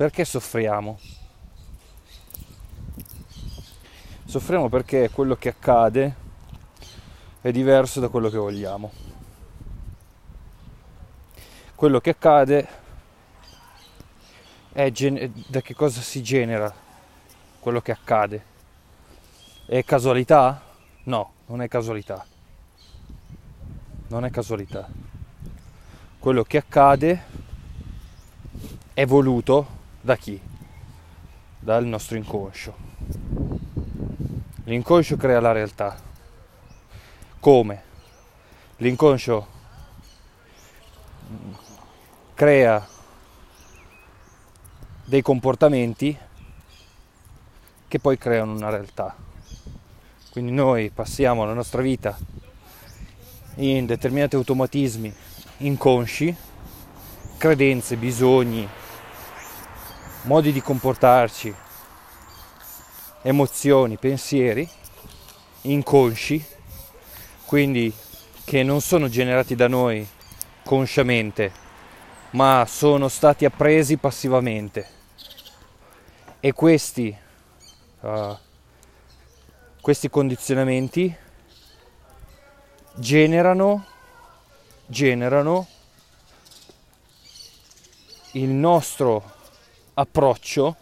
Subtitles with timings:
[0.00, 0.98] perché soffriamo?
[4.24, 6.14] Soffriamo perché quello che accade
[7.42, 8.90] è diverso da quello che vogliamo.
[11.74, 12.68] Quello che accade
[14.72, 16.74] è gen- da che cosa si genera
[17.58, 18.44] quello che accade.
[19.66, 20.62] È casualità?
[21.02, 22.24] No, non è casualità.
[24.06, 24.88] Non è casualità.
[26.18, 27.22] Quello che accade
[28.94, 30.40] è voluto da chi?
[31.58, 32.74] Dal nostro inconscio.
[34.64, 35.96] L'inconscio crea la realtà.
[37.38, 37.82] Come?
[38.76, 39.46] L'inconscio
[42.34, 42.86] crea
[45.04, 46.16] dei comportamenti
[47.88, 49.14] che poi creano una realtà.
[50.30, 52.16] Quindi noi passiamo la nostra vita
[53.56, 55.12] in determinati automatismi
[55.58, 56.34] inconsci,
[57.36, 58.66] credenze, bisogni,
[60.22, 61.54] modi di comportarci,
[63.22, 64.68] emozioni, pensieri
[65.62, 66.44] inconsci,
[67.44, 67.92] quindi
[68.44, 70.06] che non sono generati da noi
[70.64, 71.52] consciamente,
[72.30, 74.98] ma sono stati appresi passivamente.
[76.40, 77.14] E questi,
[78.00, 78.36] uh,
[79.80, 81.14] questi condizionamenti
[82.94, 83.84] generano,
[84.86, 85.66] generano
[88.32, 89.38] il nostro
[90.00, 90.76] approccio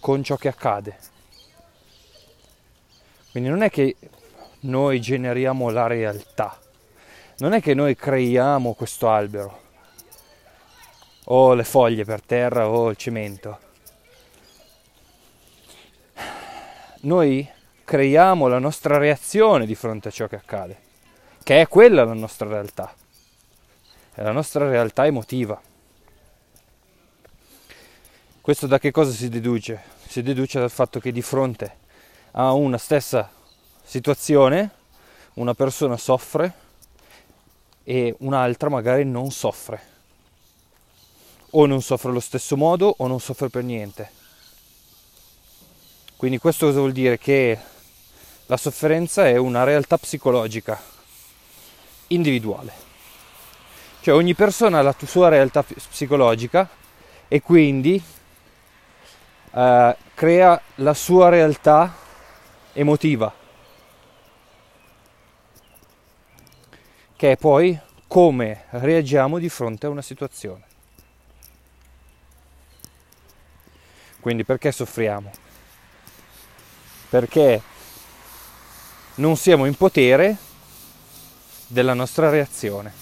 [0.00, 0.98] con ciò che accade.
[3.30, 3.96] Quindi non è che
[4.60, 6.58] noi generiamo la realtà,
[7.38, 9.62] non è che noi creiamo questo albero,
[11.24, 13.58] o le foglie per terra o il cemento.
[17.00, 17.48] Noi
[17.84, 20.78] creiamo la nostra reazione di fronte a ciò che accade,
[21.42, 22.94] che è quella la nostra realtà,
[24.14, 25.60] è la nostra realtà emotiva.
[28.44, 29.82] Questo da che cosa si deduce?
[30.06, 31.78] Si deduce dal fatto che di fronte
[32.32, 33.32] a una stessa
[33.82, 34.70] situazione
[35.36, 36.52] una persona soffre
[37.84, 39.80] e un'altra magari non soffre.
[41.52, 44.10] O non soffre allo stesso modo o non soffre per niente.
[46.14, 47.16] Quindi questo cosa vuol dire?
[47.16, 47.58] Che
[48.44, 50.78] la sofferenza è una realtà psicologica
[52.08, 52.72] individuale.
[54.02, 56.68] Cioè ogni persona ha la sua realtà psicologica
[57.26, 58.12] e quindi
[59.54, 61.94] eh, crea la sua realtà
[62.72, 63.32] emotiva,
[67.16, 67.78] che è poi
[68.08, 70.62] come reagiamo di fronte a una situazione.
[74.20, 75.30] Quindi perché soffriamo?
[77.10, 77.62] Perché
[79.16, 80.36] non siamo in potere
[81.66, 82.92] della nostra reazione.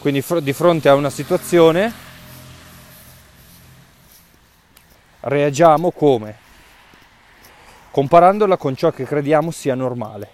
[0.00, 2.09] Quindi di fronte a una situazione
[5.20, 6.48] reagiamo come?
[7.90, 10.30] Comparandola con ciò che crediamo sia normale,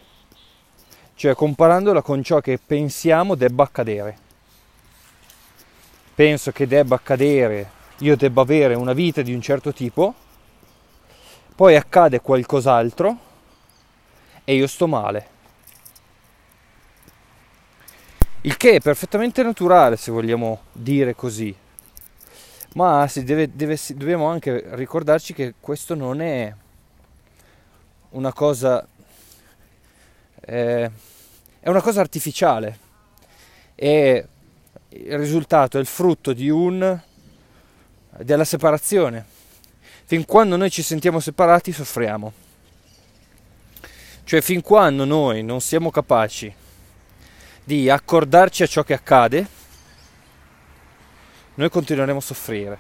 [1.15, 4.19] cioè comparandola con ciò che pensiamo debba accadere.
[6.15, 10.15] Penso che debba accadere, io debba avere una vita di un certo tipo,
[11.55, 13.19] poi accade qualcos'altro
[14.45, 15.35] e io sto male.
[18.43, 21.55] Il che è perfettamente naturale se vogliamo dire così,
[22.76, 26.54] ma deve, deve, dobbiamo anche ricordarci che questo non è
[28.10, 28.87] una cosa
[30.48, 30.91] eh,
[31.60, 32.78] è una cosa artificiale.
[33.75, 34.26] E
[34.91, 36.98] il risultato è il frutto di un
[38.19, 39.25] della separazione.
[40.04, 42.32] Fin quando noi ci sentiamo separati soffriamo.
[44.22, 46.54] Cioè fin quando noi non siamo capaci
[47.64, 49.47] di accordarci a ciò che accade
[51.56, 52.78] noi continueremo a soffrire.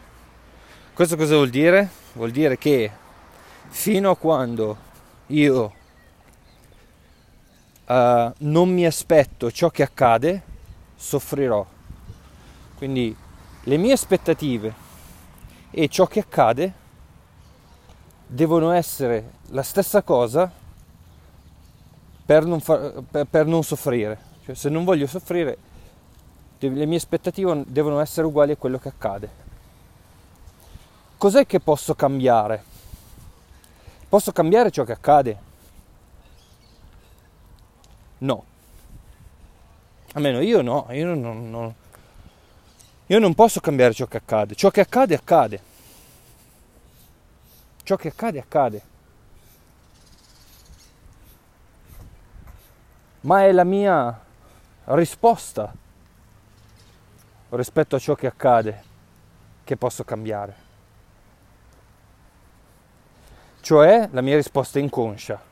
[0.92, 1.90] Questo cosa vuol dire?
[2.12, 2.90] Vuol dire che
[3.68, 4.76] fino a quando
[5.26, 5.72] io
[7.86, 10.42] uh, non mi aspetto ciò che accade,
[10.94, 11.66] soffrirò.
[12.76, 13.14] Quindi
[13.64, 14.74] le mie aspettative
[15.70, 16.72] e ciò che accade
[18.26, 20.50] devono essere la stessa cosa
[22.24, 24.18] per non, far, per, per non soffrire.
[24.44, 25.56] Cioè, se non voglio soffrire,
[26.58, 29.44] le mie aspettative devono essere uguali a quello che accade.
[31.18, 32.64] Cos'è che posso cambiare?
[34.08, 35.38] Posso cambiare ciò che accade?
[38.18, 38.44] No.
[40.12, 41.74] Almeno io no, io non, non,
[43.06, 44.54] io non posso cambiare ciò che accade.
[44.54, 45.60] Ciò che accade accade.
[47.82, 48.82] Ciò che accade accade.
[53.20, 54.20] Ma è la mia
[54.84, 55.72] risposta
[57.50, 58.94] rispetto a ciò che accade.
[59.66, 60.54] che posso cambiare.
[63.60, 65.42] Cioè la mia risposta inconscia.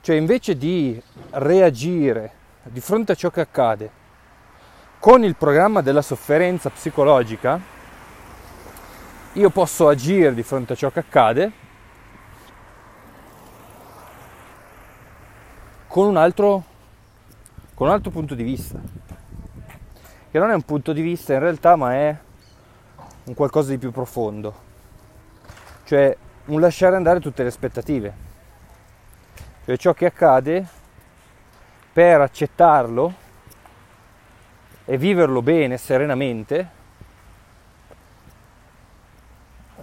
[0.00, 1.00] Cioè invece di
[1.30, 2.32] reagire
[2.64, 3.90] di fronte a ciò che accade
[4.98, 7.60] con il programma della sofferenza psicologica,
[9.34, 11.52] io posso agire di fronte a ciò che accade
[15.86, 16.64] con un altro,
[17.80, 18.78] con un altro punto di vista,
[20.30, 22.14] che non è un punto di vista in realtà, ma è
[23.24, 24.54] un qualcosa di più profondo,
[25.84, 28.14] cioè un lasciare andare tutte le aspettative,
[29.64, 30.68] cioè ciò che accade
[31.90, 33.14] per accettarlo
[34.84, 36.70] e viverlo bene, serenamente,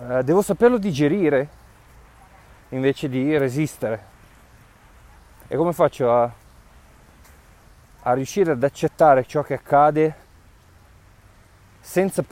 [0.07, 1.50] eh, devo saperlo digerire
[2.69, 4.05] invece di resistere.
[5.47, 6.31] E come faccio a,
[8.07, 10.15] a riuscire ad accettare ciò che accade
[11.81, 12.24] senza,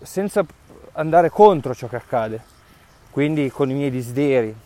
[0.00, 0.46] senza
[0.92, 2.40] andare contro ciò che accade?
[3.10, 4.56] Quindi con i miei desideri.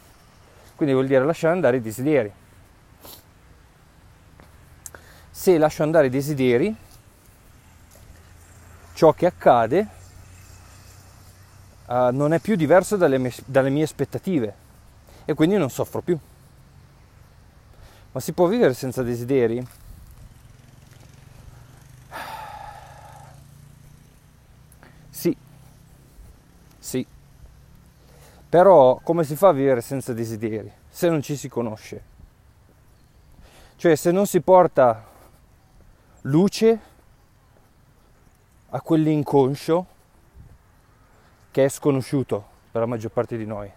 [0.77, 2.31] Quindi vuol dire lasciare andare i desideri.
[5.31, 6.77] Se lascio andare i desideri,
[8.93, 9.89] ciò che accade
[11.87, 14.55] uh, non è più diverso dalle mie, dalle mie aspettative
[15.25, 16.19] e quindi non soffro più.
[18.13, 19.67] Ma si può vivere senza desideri?
[25.19, 25.37] Sì,
[26.89, 27.07] sì.
[28.49, 32.03] Però come si fa a vivere senza desideri se non ci si conosce?
[33.77, 35.05] Cioè se non si porta
[36.23, 36.81] luce
[38.71, 39.87] a quell'inconscio
[41.51, 43.71] che è sconosciuto per la maggior parte di noi.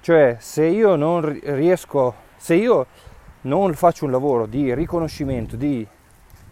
[0.00, 2.86] Cioè, se io non riesco, se io
[3.42, 5.86] non faccio un lavoro di riconoscimento dei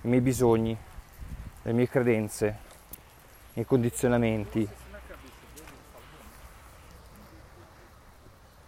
[0.03, 0.77] miei bisogni,
[1.63, 2.69] le mie credenze,
[3.61, 4.69] miei condizionamenti,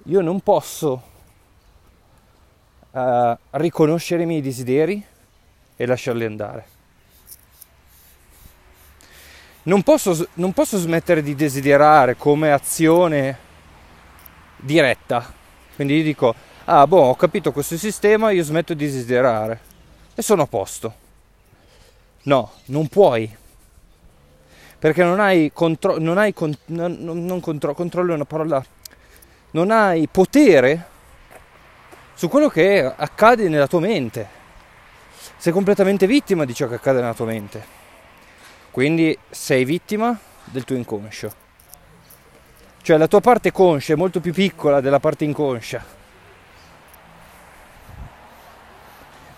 [0.04, 1.02] io non posso
[2.90, 5.04] uh, riconoscere i miei desideri
[5.76, 6.66] e lasciarli andare.
[9.64, 13.38] Non posso, non posso smettere di desiderare come azione
[14.56, 15.32] diretta.
[15.76, 16.34] Quindi io dico,
[16.64, 19.60] ah boh, ho capito questo sistema, io smetto di desiderare
[20.14, 20.94] e sono a posto.
[22.24, 23.40] No, non puoi.
[24.82, 28.60] Perché non hai controllo, non hai con, non, non contro, controllo una parola,
[29.52, 30.86] non hai potere
[32.14, 34.40] su quello che accade nella tua mente
[35.36, 37.64] sei completamente vittima di ciò che accade nella tua mente.
[38.72, 41.32] Quindi sei vittima del tuo inconscio.
[42.82, 45.84] Cioè la tua parte conscia è molto più piccola della parte inconscia.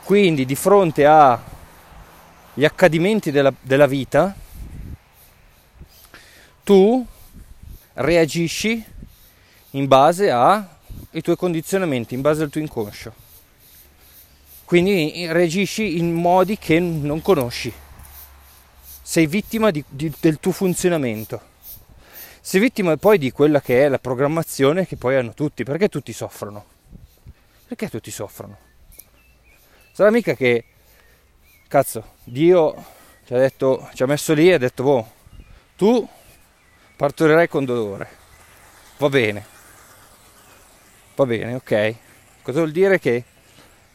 [0.05, 4.35] Quindi di fronte agli accadimenti della, della vita,
[6.65, 7.07] tu
[7.95, 8.85] reagisci
[9.71, 13.23] in base ai tuoi condizionamenti, in base al tuo inconscio.
[14.65, 17.73] Quindi reagisci in modi che non conosci.
[19.03, 21.53] Sei vittima di, di, del tuo funzionamento.
[22.41, 25.65] Sei vittima poi di quella che è la programmazione che poi hanno tutti.
[25.65, 26.65] Perché tutti soffrono?
[27.69, 28.57] Perché tutti soffrono?
[29.93, 30.65] Sarà mica che,
[31.69, 32.75] cazzo, Dio
[33.27, 35.11] ci ha, detto, ci ha messo lì e ha detto, boh,
[35.77, 36.09] tu
[36.97, 38.09] partorirai con dolore.
[38.99, 39.47] Va bene.
[41.15, 41.95] Va bene, ok.
[42.43, 43.25] Cosa vuol dire che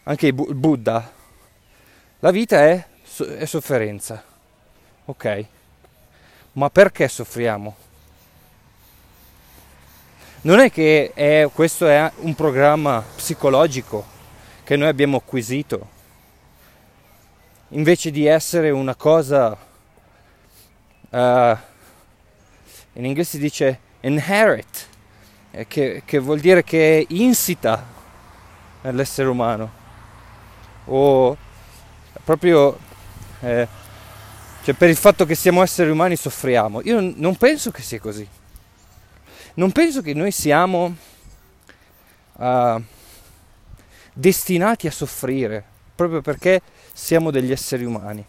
[0.04, 1.12] anche il Buddha,
[2.20, 2.86] la vita è,
[3.38, 4.24] è sofferenza,
[5.06, 5.46] ok?
[6.54, 7.76] Ma perché soffriamo?
[10.42, 14.06] Non è che è, questo è un programma psicologico
[14.64, 15.90] che noi abbiamo acquisito,
[17.70, 19.58] invece di essere una cosa,
[21.10, 21.58] uh,
[22.94, 24.88] in inglese si dice inherit,
[25.52, 27.86] eh, che, che vuol dire che è insita
[28.82, 29.78] nell'essere umano
[30.86, 31.38] o
[32.24, 32.78] proprio
[33.42, 33.68] eh,
[34.64, 36.82] cioè per il fatto che siamo esseri umani soffriamo.
[36.84, 38.28] Io non penso che sia così.
[39.56, 40.96] Non penso che noi siamo
[42.34, 42.84] uh,
[44.14, 45.64] destinati a soffrire
[45.96, 46.62] proprio perché
[46.94, 48.24] siamo degli esseri umani.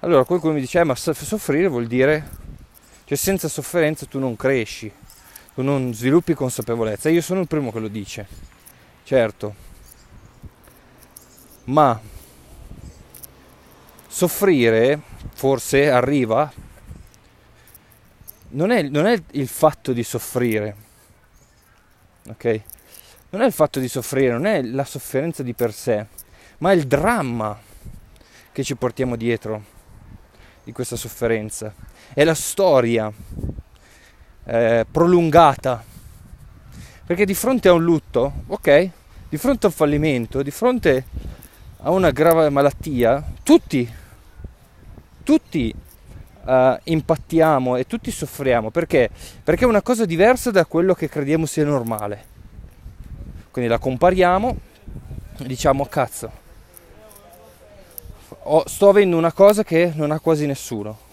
[0.00, 2.30] Allora qualcuno mi dice, eh, ma soffrire vuol dire,
[3.08, 4.92] cioè senza sofferenza tu non cresci,
[5.54, 7.08] tu non sviluppi consapevolezza.
[7.08, 8.26] Io sono il primo che lo dice,
[9.02, 9.54] certo,
[11.64, 11.98] ma
[14.06, 15.00] soffrire
[15.32, 16.52] forse arriva
[18.50, 20.76] non è, non è, il fatto di soffrire
[22.28, 22.62] ok?
[23.30, 26.06] Non è il fatto di soffrire non è la sofferenza di per sé
[26.58, 27.58] ma è il dramma
[28.52, 29.76] che ci portiamo dietro
[30.68, 31.72] di questa sofferenza,
[32.14, 33.12] è la storia
[34.44, 35.84] eh, prolungata.
[37.06, 38.90] Perché di fronte a un lutto, ok,
[39.28, 41.04] di fronte a un fallimento, di fronte
[41.82, 43.90] a una grave malattia, tutti,
[45.22, 45.74] tutti
[46.44, 48.70] uh, impattiamo e tutti soffriamo.
[48.70, 49.08] Perché?
[49.42, 52.36] Perché è una cosa diversa da quello che crediamo sia normale.
[53.50, 54.56] Quindi la compariamo
[55.38, 56.30] e diciamo cazzo,
[58.66, 61.06] sto avendo una cosa che non ha quasi nessuno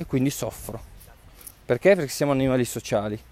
[0.00, 0.82] e quindi soffro.
[1.66, 1.94] Perché?
[1.94, 3.22] Perché siamo animali sociali.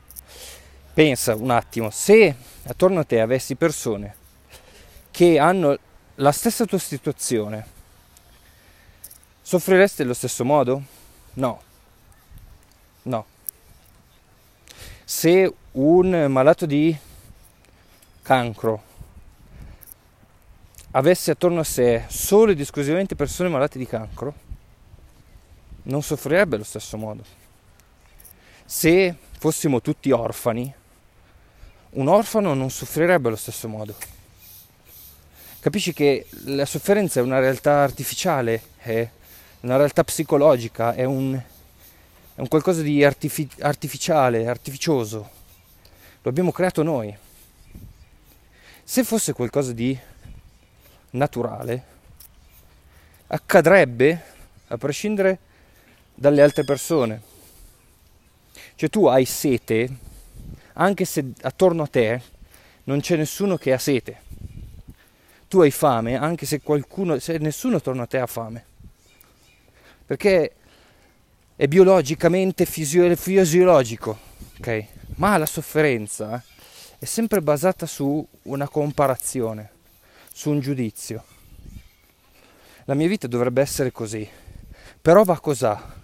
[0.92, 2.34] Pensa un attimo, se
[2.64, 4.16] attorno a te avessi persone
[5.10, 5.78] che hanno
[6.16, 7.66] la stessa tua situazione,
[9.40, 10.82] soffriresti allo stesso modo?
[11.34, 11.62] No.
[13.02, 13.24] No.
[15.04, 16.94] Se un malato di
[18.20, 18.82] cancro
[20.90, 24.46] avesse attorno a sé solo ed esclusivamente persone malate di cancro,
[25.88, 27.24] non soffrirebbe allo stesso modo.
[28.64, 30.72] Se fossimo tutti orfani,
[31.90, 33.94] un orfano non soffrirebbe allo stesso modo.
[35.60, 39.08] Capisci che la sofferenza è una realtà artificiale, è
[39.60, 45.30] una realtà psicologica, è un, è un qualcosa di artifi- artificiale, artificioso.
[46.22, 47.16] Lo abbiamo creato noi.
[48.84, 49.98] Se fosse qualcosa di
[51.10, 51.84] naturale,
[53.28, 54.22] accadrebbe
[54.68, 55.38] a prescindere
[56.18, 57.22] dalle altre persone.
[58.74, 59.88] Cioè tu hai sete,
[60.74, 62.20] anche se attorno a te
[62.84, 64.26] non c'è nessuno che ha sete.
[65.48, 68.64] Tu hai fame, anche se qualcuno, se nessuno attorno a te ha fame.
[70.04, 70.52] Perché
[71.56, 74.18] è biologicamente fisio- fisiologico,
[74.58, 74.84] ok?
[75.16, 76.42] Ma la sofferenza
[76.98, 79.76] è sempre basata su una comparazione
[80.32, 81.24] su un giudizio.
[82.84, 84.28] La mia vita dovrebbe essere così,
[85.00, 85.97] però va cos'ha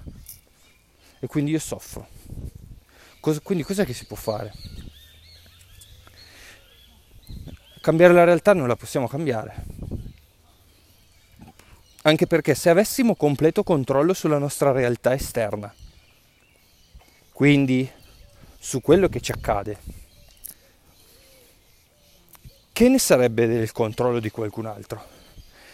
[1.25, 2.07] e quindi io soffro.
[3.19, 4.53] Cos- quindi cos'è che si può fare?
[7.81, 9.65] Cambiare la realtà non la possiamo cambiare.
[12.03, 15.75] Anche perché se avessimo completo controllo sulla nostra realtà esterna,
[17.33, 17.91] quindi
[18.59, 19.79] su quello che ci accade,
[22.71, 25.03] che ne sarebbe del controllo di qualcun altro?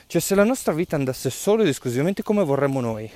[0.06, 3.10] Cioè se la nostra vita andasse solo ed esclusivamente come vorremmo noi,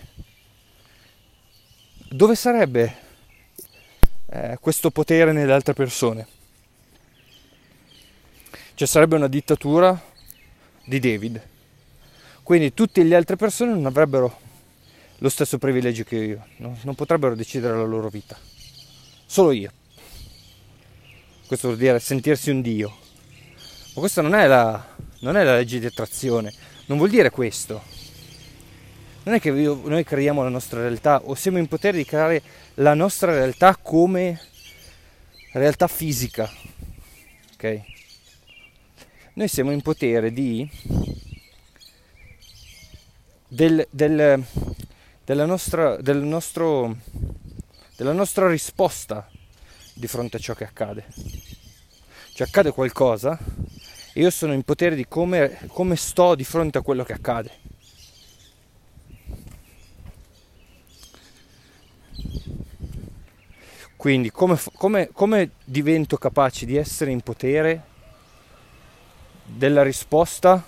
[2.15, 2.97] dove sarebbe
[4.27, 6.27] eh, questo potere nelle altre persone?
[8.75, 10.01] Cioè sarebbe una dittatura
[10.85, 11.43] di David.
[12.45, 14.41] Quindi tutte le altre persone non avrebbero
[15.19, 16.79] lo stesso privilegio che io, no?
[16.83, 18.39] non potrebbero decidere la loro vita.
[19.27, 19.73] Solo io.
[21.49, 22.97] Questo vuol dire sentirsi un dio.
[23.95, 24.87] Ma questa non è la,
[25.21, 26.53] non è la legge di attrazione,
[26.87, 27.94] non vuol dire questo.
[29.25, 32.43] Non è che noi creiamo la nostra realtà o siamo in potere di creare
[32.75, 34.39] la nostra realtà come
[35.53, 36.51] realtà fisica.
[37.55, 37.81] Ok?
[39.33, 40.69] Noi siamo in potere di
[43.49, 44.45] del, del,
[45.25, 46.97] della, nostra, del nostro,
[47.97, 49.31] della nostra risposta
[49.95, 51.07] di fronte a ciò che accade.
[52.35, 53.39] Cioè accade qualcosa
[54.13, 57.73] e io sono in potere di come, come sto di fronte a quello che accade.
[63.97, 67.83] Quindi come, come, come, divento capace di essere in potere
[69.45, 70.63] della risposta,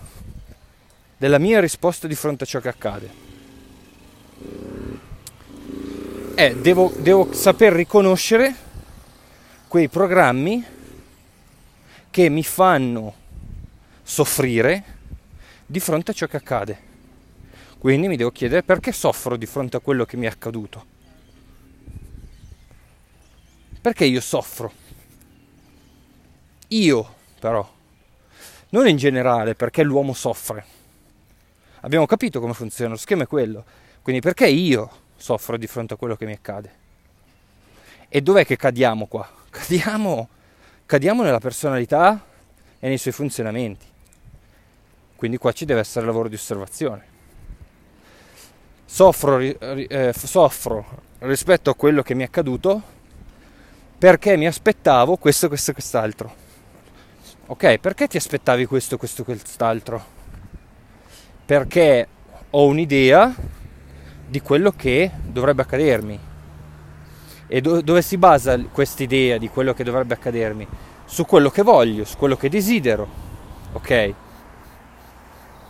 [1.17, 3.25] della mia risposta di fronte a ciò che accade?
[6.35, 8.55] Eh, devo, devo saper riconoscere
[9.69, 10.65] quei programmi
[12.11, 13.15] che mi fanno
[14.03, 14.85] soffrire
[15.67, 16.79] di fronte a ciò che accade.
[17.79, 20.95] Quindi mi devo chiedere perché soffro di fronte a quello che mi è accaduto.
[23.87, 24.73] Perché io soffro?
[26.67, 27.73] Io però,
[28.71, 30.65] non in generale perché l'uomo soffre.
[31.83, 33.65] Abbiamo capito come funziona, lo schema è quello.
[34.03, 36.73] Quindi perché io soffro di fronte a quello che mi accade?
[38.09, 39.31] E dov'è che cadiamo qua?
[39.51, 40.31] Cadiamo,
[40.85, 42.25] cadiamo nella personalità
[42.81, 43.87] e nei suoi funzionamenti.
[45.15, 47.05] Quindi qua ci deve essere lavoro di osservazione.
[48.85, 52.95] Soffro, eh, soffro rispetto a quello che mi è accaduto
[53.99, 56.35] perché mi aspettavo questo, questo quest'altro.
[57.47, 60.05] Ok, perché ti aspettavi questo, questo quest'altro?
[61.47, 62.09] Perché
[62.51, 63.33] ho un'idea
[64.29, 66.21] di quello che dovrebbe accadermi.
[67.47, 70.67] E do- dove si basa questa idea di quello che dovrebbe accadermi?
[71.05, 73.09] Su quello che voglio, su quello che desidero.
[73.73, 73.91] Ok?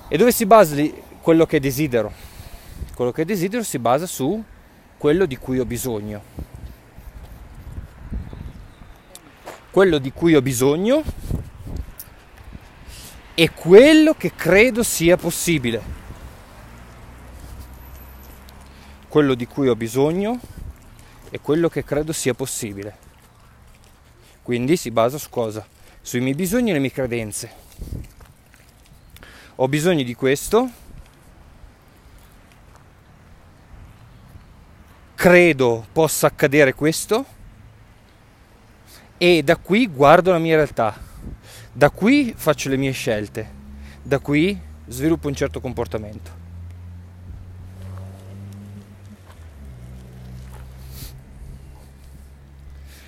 [0.08, 0.74] E dove si basa
[1.20, 2.10] quello che desidero.
[2.94, 4.42] Quello che desidero si basa su
[4.96, 6.22] quello di cui ho bisogno.
[9.76, 11.04] Quello di cui ho bisogno
[13.34, 15.82] è quello che credo sia possibile.
[19.06, 20.40] Quello di cui ho bisogno
[21.28, 22.96] è quello che credo sia possibile.
[24.42, 25.66] Quindi si basa su cosa?
[26.00, 27.52] Sui miei bisogni e le mie credenze.
[29.56, 30.70] Ho bisogno di questo,
[35.14, 37.34] credo possa accadere questo
[39.18, 40.94] e da qui guardo la mia realtà,
[41.72, 43.48] da qui faccio le mie scelte,
[44.02, 46.44] da qui sviluppo un certo comportamento.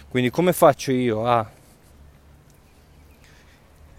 [0.09, 1.47] Quindi come faccio io a,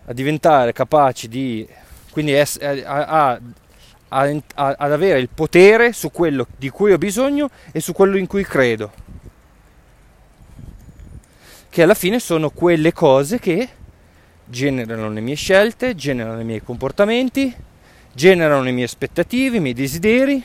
[0.05, 1.67] a diventare capace di,
[2.09, 2.45] quindi a,
[2.85, 3.39] a,
[4.09, 8.43] ad avere il potere su quello di cui ho bisogno e su quello in cui
[8.43, 9.08] credo?
[11.79, 13.69] Che alla fine sono quelle cose che
[14.43, 17.55] generano le mie scelte, generano i miei comportamenti,
[18.11, 20.43] generano le mie aspettative, i miei desideri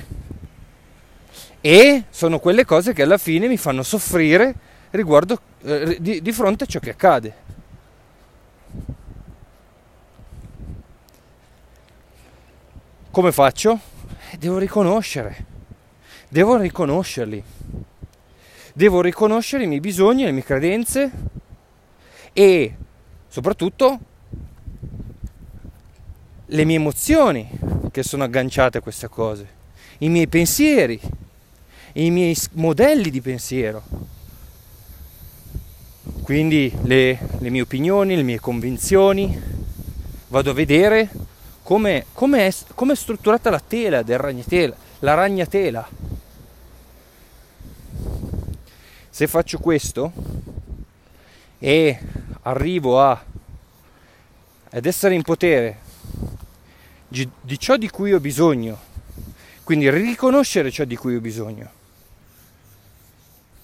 [1.60, 4.54] e sono quelle cose che alla fine mi fanno soffrire
[4.90, 7.34] riguardo eh, di, di fronte a ciò che accade.
[13.10, 13.80] Come faccio?
[14.38, 15.46] Devo riconoscere,
[16.28, 17.42] devo riconoscerli,
[18.76, 21.10] devo riconoscere i miei bisogni, le mie credenze
[22.32, 22.74] e
[23.28, 23.98] soprattutto
[26.46, 27.48] le mie emozioni
[27.92, 29.46] che sono agganciate a queste cose,
[29.98, 31.00] i miei pensieri,
[31.92, 33.82] i miei modelli di pensiero.
[36.24, 39.40] Quindi le, le mie opinioni, le mie convinzioni,
[40.28, 41.08] vado a vedere
[41.62, 45.88] come, come, è, come è strutturata la tela del ragnatela, la ragnatela.
[49.14, 50.12] Se faccio questo
[51.60, 51.98] e
[52.42, 53.24] arrivo a,
[54.70, 55.78] ad essere in potere
[57.06, 58.76] di, ciò di cui ho bisogno,
[59.62, 61.70] quindi riconoscere ciò di cui ho bisogno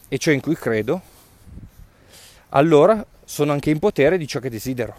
[0.06, 1.02] e ciò in cui credo,
[2.50, 4.94] allora sono anche in potere di ciò che desidero.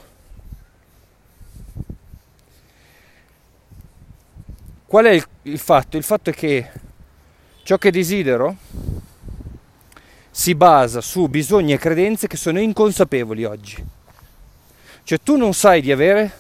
[4.86, 5.96] Qual è il, il, fatto?
[5.96, 6.70] Il fatto è che
[7.64, 8.58] ciò che desidero
[10.42, 13.76] si basa su bisogni e credenze che sono inconsapevoli oggi.
[15.04, 16.32] Cioè tu non sai di avere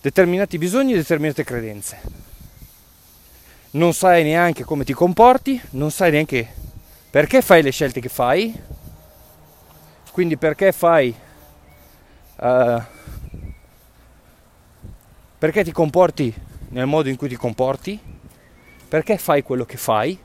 [0.00, 2.00] determinati bisogni e determinate credenze.
[3.70, 6.52] Non sai neanche come ti comporti, non sai neanche
[7.10, 8.60] perché fai le scelte che fai,
[10.10, 11.14] quindi perché fai...
[12.38, 12.82] Uh,
[15.38, 16.34] perché ti comporti
[16.70, 18.00] nel modo in cui ti comporti?
[18.88, 20.18] Perché fai quello che fai?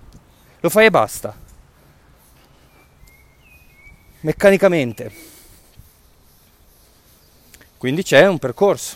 [0.62, 1.42] Lo fai e basta.
[4.24, 5.12] Meccanicamente.
[7.78, 8.96] Quindi c'è un percorso.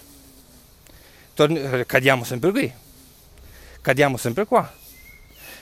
[1.34, 2.74] Torni- cadiamo sempre qui.
[3.82, 4.74] Cadiamo sempre qua.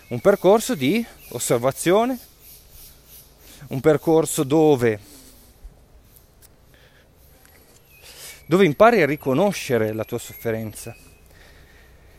[0.10, 2.20] Un percorso di osservazione,
[3.70, 5.00] un percorso dove
[8.46, 10.96] dove impari a riconoscere la tua sofferenza.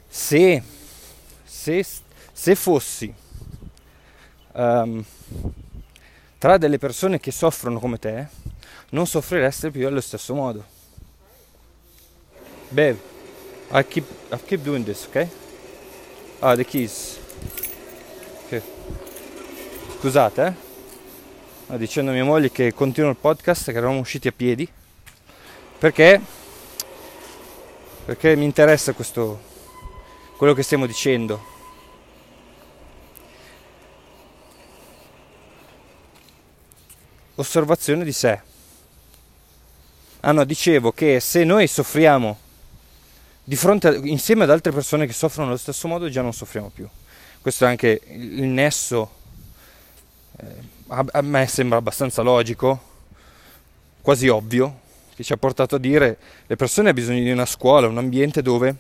[0.09, 0.61] Se,
[1.45, 1.87] se,
[2.33, 3.15] se fossi
[4.55, 5.05] um,
[6.47, 8.25] tra delle persone che soffrono come te,
[8.91, 10.65] non soffriresti più allo stesso modo.
[12.69, 13.01] Babe,
[13.73, 15.29] I keep, I keep doing this, ok?
[16.39, 17.19] Ah, the keys.
[18.45, 18.63] Okay.
[19.99, 20.53] Scusate, eh?
[21.67, 24.71] Ah, dicendo a mia moglie che continuo il podcast, che eravamo usciti a piedi
[25.79, 26.21] perché?
[28.05, 29.41] Perché mi interessa questo,
[30.37, 31.55] quello che stiamo dicendo.
[37.37, 38.41] Osservazione di sé.
[40.21, 42.39] Ah no, dicevo che se noi soffriamo
[43.49, 46.89] a, insieme ad altre persone che soffrono allo stesso modo, già non soffriamo più.
[47.41, 49.11] Questo è anche il nesso.
[50.39, 52.81] Eh, a me sembra abbastanza logico,
[54.01, 54.81] quasi ovvio,
[55.15, 58.43] che ci ha portato a dire le persone hanno bisogno di una scuola, un ambiente
[58.43, 58.75] dove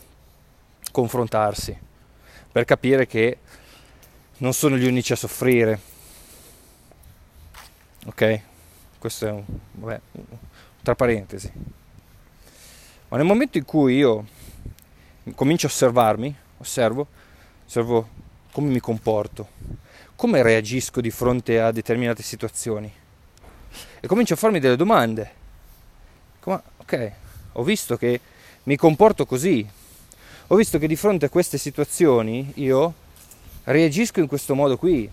[0.93, 1.77] confrontarsi,
[2.53, 3.39] per capire che
[4.39, 5.95] non sono gli unici a soffrire.
[8.07, 8.41] Ok?
[8.99, 10.01] Questo è un, vabbè,
[10.83, 11.53] tra parentesi.
[13.09, 14.27] Ma nel momento in cui io
[15.35, 17.07] comincio a osservarmi, osservo,
[17.67, 18.09] osservo
[18.51, 19.49] come mi comporto,
[20.17, 22.93] come reagisco di fronte a determinate situazioni
[24.01, 25.45] e comincio a farmi delle domande
[26.47, 27.13] ma ok,
[27.53, 28.21] ho visto che
[28.65, 29.67] mi comporto così,
[30.49, 32.95] ho visto che di fronte a queste situazioni io
[33.65, 35.11] reagisco in questo modo qui.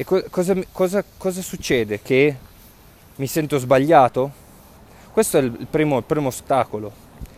[0.00, 2.00] E co- cosa, cosa, cosa, succede?
[2.00, 2.36] Che
[3.16, 4.30] mi sento sbagliato?
[5.10, 6.92] Questo è il primo, il primo ostacolo.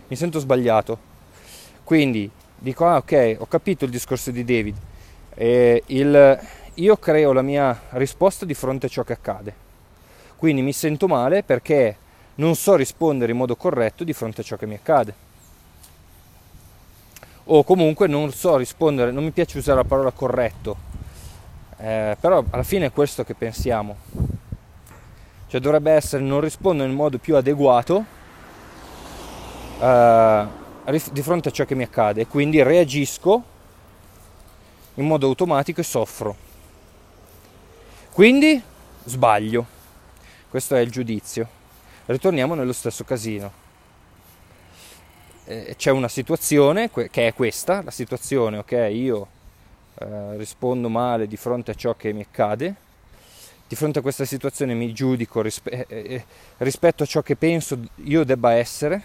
[0.08, 0.98] Mi sento sbagliato.
[1.84, 4.76] Quindi dico, ah ok, ho capito il discorso di David.
[5.36, 6.40] Eh, il,
[6.74, 9.54] io creo la mia risposta di fronte a ciò che accade.
[10.36, 11.96] Quindi mi sento male perché
[12.34, 15.14] non so rispondere in modo corretto di fronte a ciò che mi accade.
[17.44, 20.89] O comunque non so rispondere, non mi piace usare la parola corretto,
[21.80, 23.96] eh, però alla fine è questo che pensiamo.
[25.48, 28.04] Cioè dovrebbe essere non rispondo in modo più adeguato
[29.80, 30.46] eh,
[31.10, 33.42] di fronte a ciò che mi accade quindi reagisco
[34.94, 36.36] in modo automatico e soffro.
[38.12, 38.62] Quindi
[39.04, 39.78] sbaglio.
[40.50, 41.48] Questo è il giudizio.
[42.06, 43.52] Ritorniamo nello stesso casino.
[45.44, 49.26] Eh, c'è una situazione che è questa, la situazione, ok, io
[50.00, 52.74] eh, rispondo male di fronte a ciò che mi accade,
[53.68, 56.24] di fronte a questa situazione mi giudico rispe- eh, eh
[56.58, 59.02] rispetto a ciò che penso io debba essere,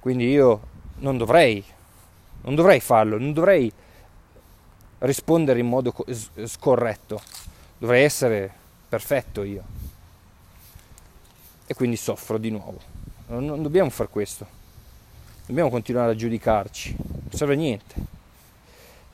[0.00, 0.60] quindi io
[0.96, 1.62] non dovrei,
[2.42, 3.70] non dovrei farlo, non dovrei
[5.00, 5.94] rispondere in modo
[6.44, 7.20] scorretto,
[7.76, 8.50] dovrei essere
[8.88, 9.62] perfetto io
[11.66, 12.80] e quindi soffro di nuovo.
[13.26, 14.62] Non, non dobbiamo fare questo.
[15.46, 16.96] Dobbiamo continuare a giudicarci.
[16.96, 17.94] Non serve a niente.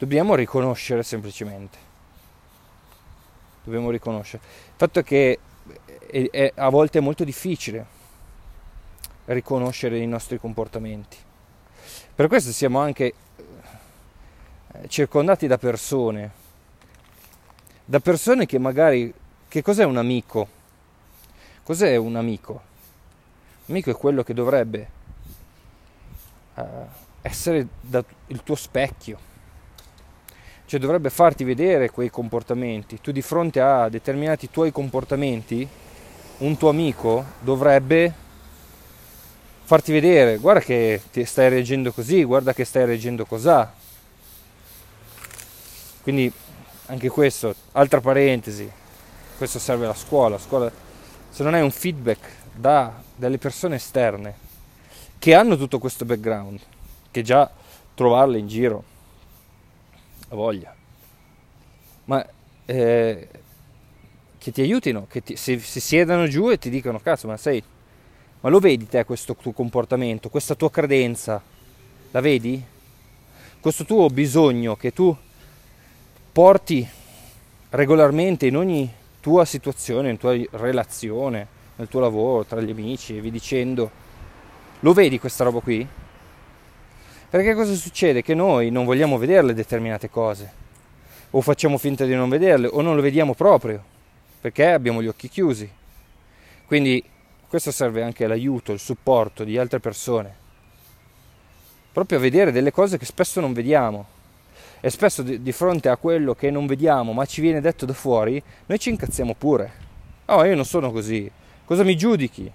[0.00, 1.76] Dobbiamo riconoscere semplicemente.
[3.62, 4.42] Dobbiamo riconoscere.
[4.42, 5.38] Il fatto è che
[6.06, 7.84] è, è, a volte è molto difficile
[9.26, 11.18] riconoscere i nostri comportamenti.
[12.14, 13.12] Per questo siamo anche
[14.72, 16.30] eh, circondati da persone,
[17.84, 19.12] da persone che magari...
[19.48, 20.48] Che cos'è un amico?
[21.62, 22.52] Cos'è un amico?
[23.66, 24.90] Un amico è quello che dovrebbe
[26.54, 26.62] uh,
[27.20, 27.66] essere
[28.28, 29.28] il tuo specchio,
[30.70, 33.00] cioè dovrebbe farti vedere quei comportamenti.
[33.00, 35.66] Tu di fronte a determinati tuoi comportamenti,
[36.38, 38.14] un tuo amico dovrebbe
[39.64, 43.72] farti vedere, guarda che ti stai reagendo così, guarda che stai reagendo cos'ha.
[46.02, 46.32] Quindi
[46.86, 48.70] anche questo, altra parentesi,
[49.38, 50.70] questo serve alla scuola, la scuola
[51.30, 52.20] se non hai un feedback
[52.54, 54.34] da delle persone esterne
[55.18, 56.60] che hanno tutto questo background,
[57.10, 57.50] che già
[57.92, 58.84] trovarle in giro
[60.30, 60.74] a voglia,
[62.06, 62.26] ma
[62.66, 63.28] eh,
[64.38, 67.62] che ti aiutino, che ti, si, si siedano giù e ti dicano cazzo, ma sei,
[68.40, 71.42] ma lo vedi te questo tuo comportamento, questa tua credenza,
[72.10, 72.62] la vedi?
[73.60, 75.14] Questo tuo bisogno che tu
[76.32, 76.88] porti
[77.70, 78.90] regolarmente in ogni
[79.20, 83.90] tua situazione, in tua relazione, nel tuo lavoro, tra gli amici e vi dicendo.
[84.80, 85.86] Lo vedi questa roba qui?
[87.30, 88.22] Perché cosa succede?
[88.22, 90.50] Che noi non vogliamo vederle determinate cose,
[91.30, 93.80] o facciamo finta di non vederle, o non le vediamo proprio,
[94.40, 95.70] perché abbiamo gli occhi chiusi.
[96.66, 97.04] Quindi
[97.46, 100.34] questo serve anche l'aiuto, il supporto di altre persone,
[101.92, 104.06] proprio a vedere delle cose che spesso non vediamo
[104.80, 107.92] e spesso di, di, fronte a quello che non vediamo ma ci viene detto da
[107.92, 109.72] fuori, noi ci incazziamo pure.
[110.26, 111.30] Oh, io non sono così.
[111.64, 112.50] Cosa mi giudichi?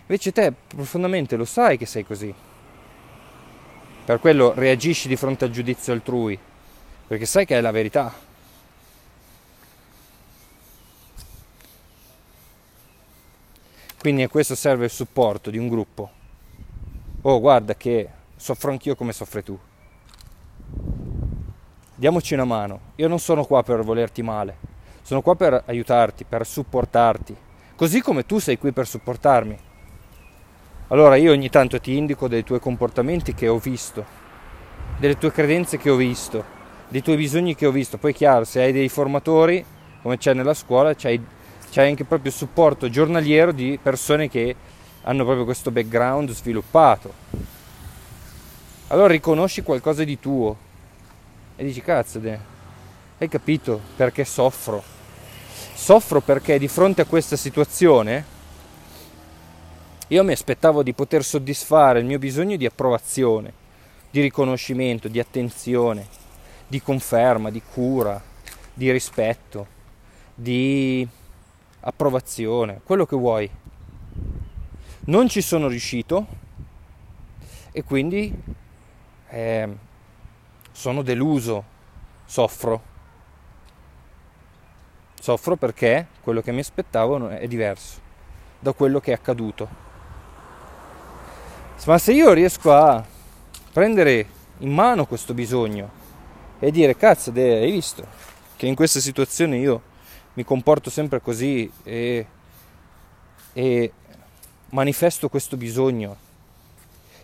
[0.00, 2.34] Invece te profondamente lo sai che sei così.
[4.10, 6.36] Per quello reagisci di fronte al giudizio altrui,
[7.06, 8.12] perché sai che è la verità.
[14.00, 16.10] Quindi a questo serve il supporto di un gruppo.
[17.20, 19.56] Oh, guarda che soffro anch'io come soffri tu
[21.94, 22.80] diamoci una mano.
[22.96, 24.56] Io non sono qua per volerti male,
[25.02, 27.36] sono qua per aiutarti, per supportarti,
[27.76, 29.68] così come tu sei qui per supportarmi.
[30.92, 34.04] Allora io ogni tanto ti indico dei tuoi comportamenti che ho visto,
[34.98, 36.44] delle tue credenze che ho visto,
[36.88, 37.96] dei tuoi bisogni che ho visto.
[37.96, 39.64] Poi chiaro, se hai dei formatori,
[40.02, 41.24] come c'è nella scuola, c'hai,
[41.70, 44.56] c'hai anche proprio supporto giornaliero di persone che
[45.02, 47.14] hanno proprio questo background sviluppato.
[48.88, 50.56] Allora riconosci qualcosa di tuo,
[51.54, 52.20] e dici cazzo,
[53.18, 54.82] hai capito perché soffro?
[55.72, 58.38] Soffro perché di fronte a questa situazione
[60.12, 63.52] io mi aspettavo di poter soddisfare il mio bisogno di approvazione,
[64.10, 66.08] di riconoscimento, di attenzione,
[66.66, 68.20] di conferma, di cura,
[68.74, 69.66] di rispetto,
[70.34, 71.06] di
[71.82, 73.48] approvazione, quello che vuoi.
[75.04, 76.26] Non ci sono riuscito
[77.70, 78.34] e quindi
[79.28, 79.68] eh,
[80.72, 81.64] sono deluso,
[82.24, 82.82] soffro.
[85.20, 88.00] Soffro perché quello che mi aspettavo è diverso
[88.58, 89.89] da quello che è accaduto.
[91.86, 93.02] Ma se io riesco a
[93.72, 94.26] prendere
[94.58, 95.90] in mano questo bisogno
[96.58, 98.06] e dire cazzo, hai visto
[98.56, 99.80] che in questa situazione io
[100.34, 102.26] mi comporto sempre così e,
[103.54, 103.92] e
[104.68, 106.16] manifesto questo bisogno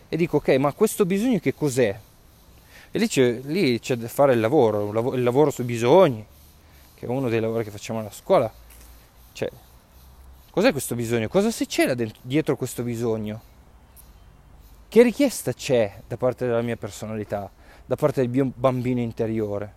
[0.09, 1.99] e dico ok, ma questo bisogno che cos'è?
[2.89, 6.25] E lì c'è, lì c'è da fare il lavoro, il lavoro sui bisogni,
[6.95, 8.51] che è uno dei lavori che facciamo alla scuola.
[9.33, 9.49] Cioè,
[10.49, 11.27] cos'è questo bisogno?
[11.27, 13.55] Cosa si c'era dentro, dietro questo bisogno?
[14.89, 17.51] Che richiesta c'è da parte della mia personalità,
[17.85, 19.73] da parte del mio bambino interiore?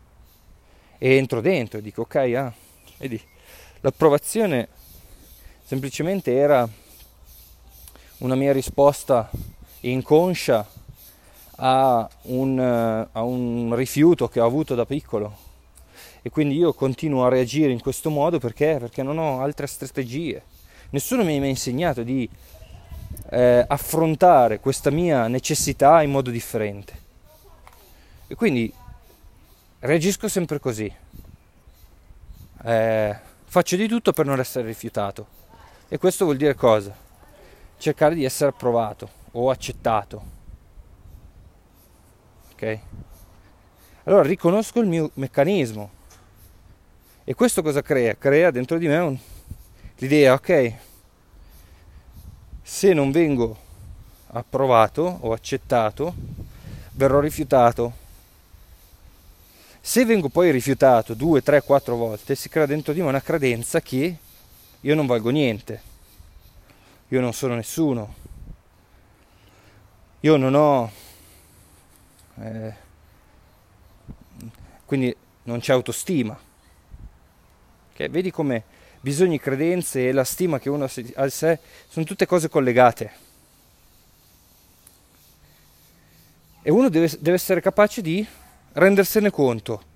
[0.99, 2.53] E entro dentro e dico ok, ah,
[2.99, 3.21] vedi,
[3.81, 4.69] l'approvazione
[5.65, 6.69] semplicemente era
[8.19, 9.29] una mia risposta
[9.81, 10.65] inconscia
[11.57, 12.59] a un,
[13.11, 15.37] a un, rifiuto che ho avuto da piccolo
[16.23, 20.41] e quindi io continuo a reagire in questo modo perché, perché non ho altre strategie.
[20.91, 22.29] Nessuno mi ha insegnato di
[23.31, 26.99] eh, affrontare questa mia necessità in modo differente.
[28.27, 28.73] E quindi
[29.81, 30.93] reagisco sempre così.
[32.63, 35.39] Eh, faccio di tutto per non essere rifiutato.
[35.89, 36.95] E questo vuol dire cosa?
[37.79, 40.39] Cercare di essere approvato o accettato
[42.61, 42.79] ok?
[44.05, 45.91] Allora riconosco il mio meccanismo
[47.25, 48.17] e questo cosa crea?
[48.17, 49.19] Crea dentro di me un,
[49.99, 50.75] l'idea, ok,
[52.71, 53.57] se non vengo
[54.29, 56.15] approvato o accettato,
[56.93, 57.93] verrò rifiutato.
[59.81, 63.81] Se vengo poi rifiutato due, tre, quattro volte, si crea dentro di me una credenza
[63.81, 64.17] che
[64.81, 65.83] io non valgo niente,
[67.09, 68.15] io non sono nessuno,
[70.21, 70.93] io non ho
[72.41, 72.75] eh,
[74.85, 76.39] quindi non c'è autostima.
[77.93, 78.09] Okay?
[78.09, 78.63] Vedi come
[79.01, 81.59] bisogni, credenze e la stima che uno ha di sé
[81.89, 83.29] sono tutte cose collegate.
[86.63, 88.27] E uno deve, deve essere capace di
[88.73, 89.89] rendersene conto.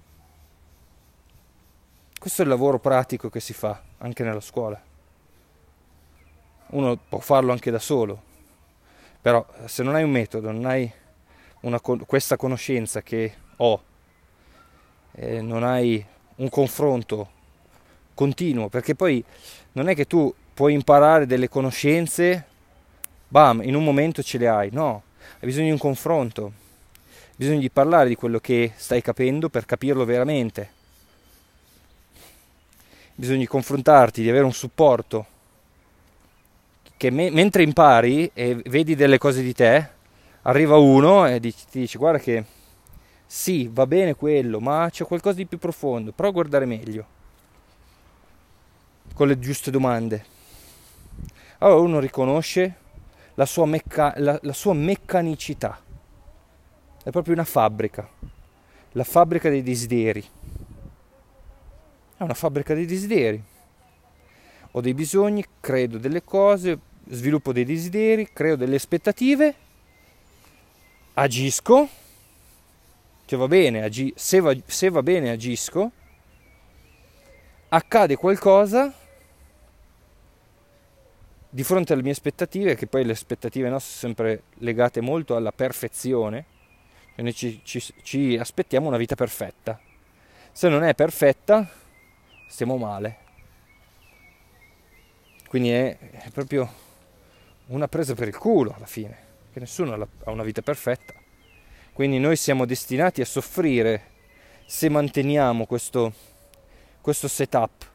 [2.19, 4.81] Questo è il lavoro pratico che si fa anche nella scuola.
[6.69, 8.23] Uno può farlo anche da solo,
[9.21, 10.91] però se non hai un metodo, non hai
[11.61, 13.83] una, questa conoscenza che ho,
[15.13, 16.05] eh, non hai
[16.37, 17.31] un confronto
[18.15, 19.23] continuo, perché poi
[19.73, 22.47] non è che tu puoi imparare delle conoscenze,
[23.29, 27.61] bam, in un momento ce le hai, no, hai bisogno di un confronto, hai bisogno
[27.61, 30.61] di parlare di quello che stai capendo per capirlo veramente,
[32.13, 35.27] hai bisogno di confrontarti, di avere un supporto,
[36.97, 39.89] che me- mentre impari e vedi delle cose di te,
[40.43, 42.45] arriva uno e ti dice guarda che
[43.27, 47.07] sì, va bene quello, ma c'è qualcosa di più profondo, prova a guardare meglio,
[49.15, 50.25] con le giuste domande.
[51.59, 52.75] Allora uno riconosce
[53.35, 55.81] la sua, mecca- la, la sua meccanicità,
[57.03, 58.09] è proprio una fabbrica,
[58.93, 60.25] la fabbrica dei desideri.
[62.17, 63.43] È una fabbrica dei desideri.
[64.73, 69.55] Ho dei bisogni, credo delle cose, sviluppo dei desideri, creo delle aspettative
[71.15, 71.89] agisco,
[73.25, 75.91] che va bene, agi, se, va, se va bene agisco,
[77.69, 78.93] accade qualcosa
[81.55, 85.53] di fronte alle mie aspettative, che poi le aspettative nostre sono sempre legate molto alla
[85.53, 86.47] perfezione,
[87.15, 89.79] noi ci, ci, ci, aspettiamo una vita perfetta.
[90.51, 91.71] Se non è perfetta,
[92.49, 93.19] stiamo male.
[95.47, 96.69] Quindi è, è proprio
[97.67, 99.17] una presa per il culo alla fine
[99.53, 101.15] che nessuno ha una vita perfetta.
[101.93, 104.11] Quindi noi siamo destinati a soffrire
[104.67, 106.13] se manteniamo questo,
[107.01, 107.93] questo setup.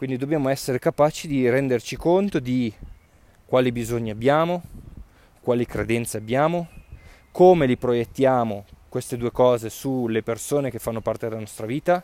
[0.00, 2.72] Quindi dobbiamo essere capaci di renderci conto di
[3.44, 4.62] quali bisogni abbiamo,
[5.42, 6.68] quali credenze abbiamo,
[7.30, 12.02] come li proiettiamo queste due cose sulle persone che fanno parte della nostra vita,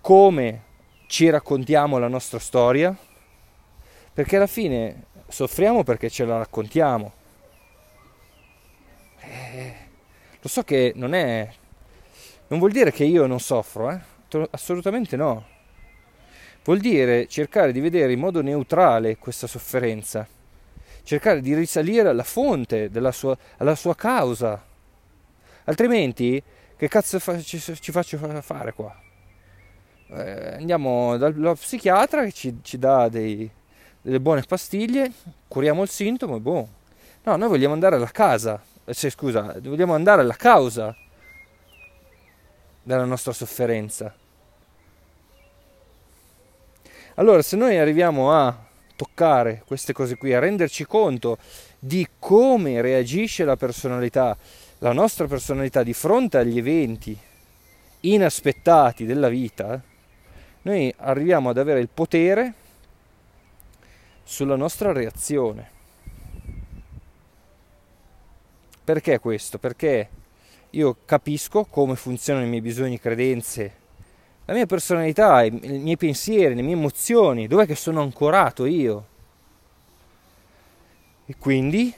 [0.00, 0.62] come
[1.08, 2.96] ci raccontiamo la nostra storia
[4.12, 7.12] perché alla fine soffriamo perché ce la raccontiamo.
[9.18, 9.74] Eh,
[10.40, 11.52] lo so che non è...
[12.46, 14.00] non vuol dire che io non soffro, eh?
[14.52, 15.56] assolutamente no.
[16.68, 20.28] Vuol dire cercare di vedere in modo neutrale questa sofferenza,
[21.02, 24.62] cercare di risalire alla fonte, sua, alla sua causa.
[25.64, 26.42] Altrimenti,
[26.76, 28.94] che cazzo fa, ci, ci, faccio fare qua?
[30.10, 33.50] Eh, andiamo dallo psichiatra che ci, ci dà dei,
[34.02, 35.10] delle buone pastiglie,
[35.48, 36.68] curiamo il sintomo e boh.
[37.22, 40.94] No, noi vogliamo andare alla casa, cioè, scusa, vogliamo andare alla causa
[42.82, 44.14] della nostra sofferenza.
[47.18, 48.56] Allora, se noi arriviamo a
[48.94, 51.38] toccare queste cose qui, a renderci conto
[51.76, 54.36] di come reagisce la personalità,
[54.78, 57.18] la nostra personalità di fronte agli eventi
[58.02, 59.82] inaspettati della vita,
[60.62, 62.54] noi arriviamo ad avere il potere
[64.22, 65.70] sulla nostra reazione.
[68.84, 69.58] Perché questo?
[69.58, 70.08] Perché
[70.70, 73.77] io capisco come funzionano i miei bisogni, credenze,
[74.48, 79.06] la mia personalità, i miei pensieri, le mie emozioni, dov'è che sono ancorato io?
[81.26, 81.94] E quindi,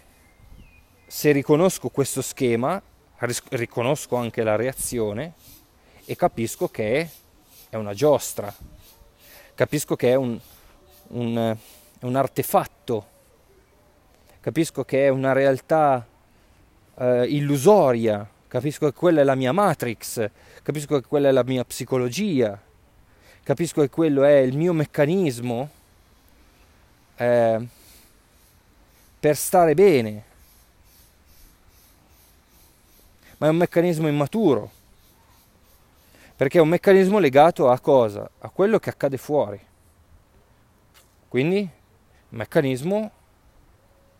[1.06, 2.82] se riconosco questo schema,
[3.50, 5.34] riconosco anche la reazione
[6.04, 7.08] e capisco che
[7.68, 8.52] è una giostra,
[9.54, 10.36] capisco che è un,
[11.10, 11.56] un,
[12.00, 13.06] un artefatto,
[14.40, 16.04] capisco che è una realtà
[16.96, 20.28] eh, illusoria, capisco che quella è la mia matrix,
[20.64, 22.60] capisco che quella è la mia psicologia,
[23.44, 25.70] capisco che quello è il mio meccanismo
[27.14, 27.66] eh,
[29.20, 30.24] per stare bene,
[33.36, 34.68] ma è un meccanismo immaturo,
[36.34, 38.28] perché è un meccanismo legato a cosa?
[38.40, 39.64] A quello che accade fuori.
[41.28, 43.12] Quindi un meccanismo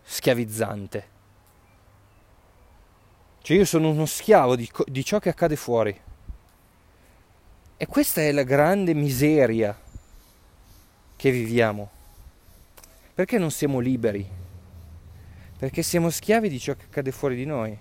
[0.05, 1.10] schiavizzante.
[3.43, 5.99] Cioè io sono uno schiavo di, di ciò che accade fuori.
[7.77, 9.79] E questa è la grande miseria
[11.17, 11.91] che viviamo.
[13.15, 14.27] Perché non siamo liberi?
[15.59, 17.79] Perché siamo schiavi di ciò che accade fuori di noi.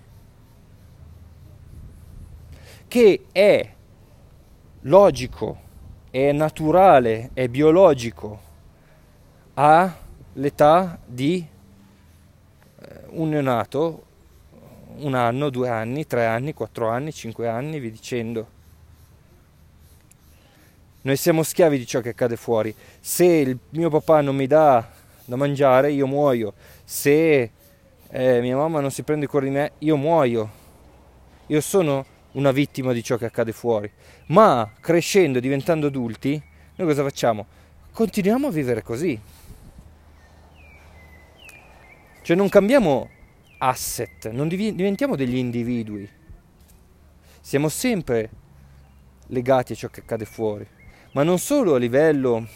[2.88, 3.74] Che è
[4.82, 5.60] logico,
[6.10, 8.42] è naturale, è biologico
[9.54, 11.46] all'età di
[12.80, 14.06] eh, un neonato
[14.98, 18.58] un anno, due anni, tre anni, quattro anni, cinque anni, vi dicendo.
[21.02, 22.76] Noi siamo schiavi di ciò che accade fuori.
[23.00, 24.86] Se il mio papà non mi dà
[25.24, 26.54] da mangiare, io muoio.
[26.84, 27.52] Se
[28.10, 30.58] eh, mia mamma non si prende cura di me, io muoio.
[31.48, 33.90] Io sono una vittima di ciò che accade fuori.
[34.28, 36.42] Ma crescendo, diventando adulti,
[36.76, 37.46] noi cosa facciamo?
[37.94, 39.20] Continuiamo a vivere così.
[42.22, 43.10] Cioè non cambiamo
[43.60, 46.10] asset, non diventiamo degli individui.
[47.42, 48.30] Siamo sempre
[49.28, 50.68] legati a ciò che accade fuori,
[51.14, 52.48] ma non solo a livello, a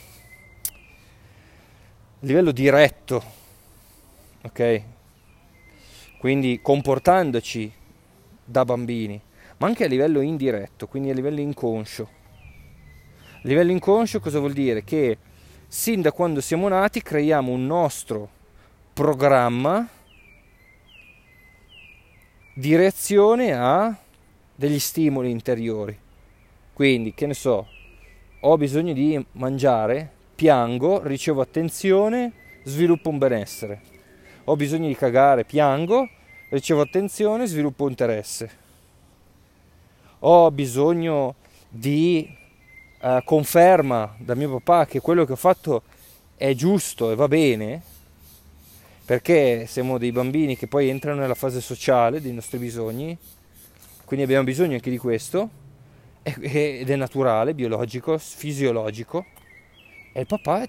[2.19, 3.23] livello diretto,
[4.43, 4.83] ok?
[6.17, 7.71] Quindi comportandoci
[8.45, 9.19] da bambini,
[9.57, 12.09] ma anche a livello indiretto, quindi a livello inconscio.
[13.35, 14.83] A livello inconscio cosa vuol dire?
[14.83, 15.17] Che
[15.67, 18.29] sin da quando siamo nati creiamo un nostro
[18.93, 19.87] programma
[22.53, 23.95] di reazione a
[24.55, 25.97] degli stimoli interiori.
[26.73, 27.67] Quindi, che ne so,
[28.39, 32.31] ho bisogno di mangiare, piango, ricevo attenzione,
[32.63, 33.81] sviluppo un benessere.
[34.45, 36.07] Ho bisogno di cagare, piango,
[36.49, 38.61] ricevo attenzione, sviluppo interesse.
[40.19, 41.35] Ho bisogno
[41.69, 42.29] di
[43.01, 45.83] uh, conferma da mio papà che quello che ho fatto
[46.35, 47.81] è giusto e va bene,
[49.05, 53.17] perché siamo dei bambini che poi entrano nella fase sociale dei nostri bisogni,
[54.05, 55.49] quindi abbiamo bisogno anche di questo,
[56.21, 59.25] ed è naturale, biologico, fisiologico,
[60.13, 60.65] e il papà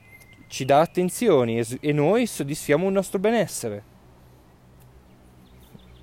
[0.49, 3.83] ci dà attenzioni e noi soddisfiamo il nostro benessere.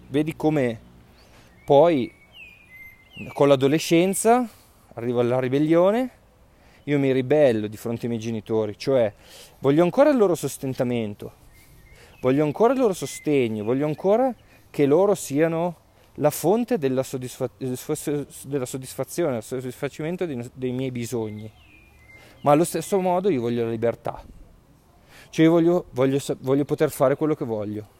[0.07, 0.79] Vedi come
[1.65, 2.13] poi
[3.33, 4.47] con l'adolescenza
[4.93, 6.09] arriva la ribellione,
[6.85, 9.13] io mi ribello di fronte ai miei genitori, cioè
[9.59, 11.39] voglio ancora il loro sostentamento,
[12.21, 14.33] voglio ancora il loro sostegno, voglio ancora
[14.69, 15.77] che loro siano
[16.15, 21.51] la fonte della, soddisfa- della soddisfazione, del soddisfacimento dei, dei, miei bisogni.
[22.41, 24.23] Ma allo stesso modo io voglio la libertà,
[25.29, 27.99] cioè io voglio, voglio, voglio poter fare quello che voglio.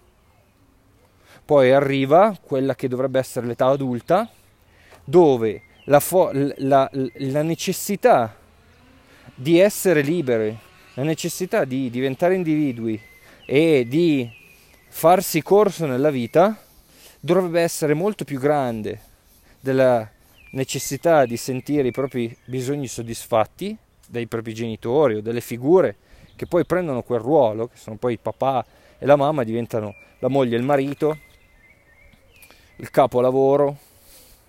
[1.44, 4.30] Poi arriva quella che dovrebbe essere l'età adulta,
[5.04, 8.36] dove la, fo- la, la necessità
[9.34, 10.56] di essere liberi,
[10.94, 13.10] la necessità di diventare individui
[13.54, 14.32] e di
[14.88, 16.58] farsi corso nella vita
[17.20, 19.02] dovrebbe essere molto più grande
[19.60, 20.10] della
[20.52, 23.76] necessità di sentire i propri bisogni soddisfatti
[24.08, 25.98] dai propri genitori o delle figure
[26.38, 28.66] che poi prendono quel ruolo, che sono poi il papà
[28.98, 31.18] e la mamma, diventano la moglie e il marito,
[32.78, 33.78] il capo lavoro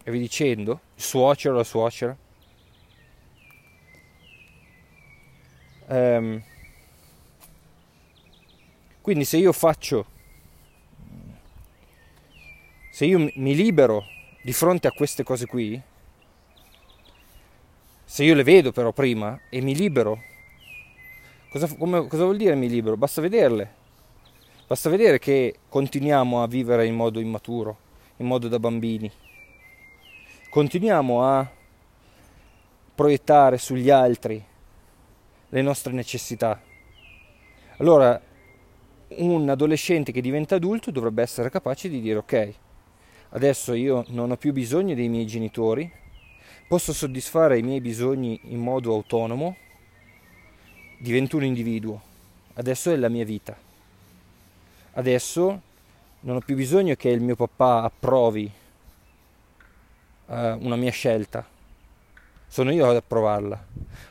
[0.04, 2.16] e vi dicendo, il suocero, la suocera.
[5.88, 6.42] Um,
[9.02, 10.06] quindi se io faccio,
[12.90, 14.06] se io mi libero
[14.42, 15.80] di fronte a queste cose qui,
[18.04, 20.30] se io le vedo però prima e mi libero,
[21.52, 22.96] Cosa, come, cosa vuol dire mi libero?
[22.96, 23.74] Basta vederle.
[24.66, 27.76] Basta vedere che continuiamo a vivere in modo immaturo,
[28.16, 29.12] in modo da bambini.
[30.48, 31.46] Continuiamo a
[32.94, 34.42] proiettare sugli altri
[35.50, 36.58] le nostre necessità.
[37.76, 38.18] Allora,
[39.18, 42.54] un adolescente che diventa adulto dovrebbe essere capace di dire ok,
[43.30, 45.90] adesso io non ho più bisogno dei miei genitori,
[46.68, 49.56] posso soddisfare i miei bisogni in modo autonomo,
[50.98, 52.00] divento un individuo,
[52.54, 53.56] adesso è la mia vita.
[54.94, 55.60] Adesso
[56.20, 58.50] non ho più bisogno che il mio papà approvi
[60.26, 61.44] uh, una mia scelta,
[62.46, 63.66] sono io ad approvarla.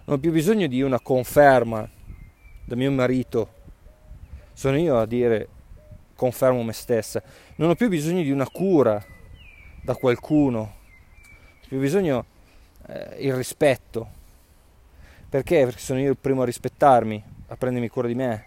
[0.06, 1.88] Non ho più bisogno di una conferma
[2.66, 3.60] da mio marito
[4.62, 5.47] sono io a dire
[6.14, 7.20] confermo me stessa,
[7.55, 9.03] non ho più bisogno di una cura
[9.82, 12.26] da qualcuno, ho più bisogno
[12.86, 14.07] eh, il rispetto.
[15.28, 15.64] Perché?
[15.64, 18.45] Perché sono io il primo a rispettarmi, a prendermi cura di me.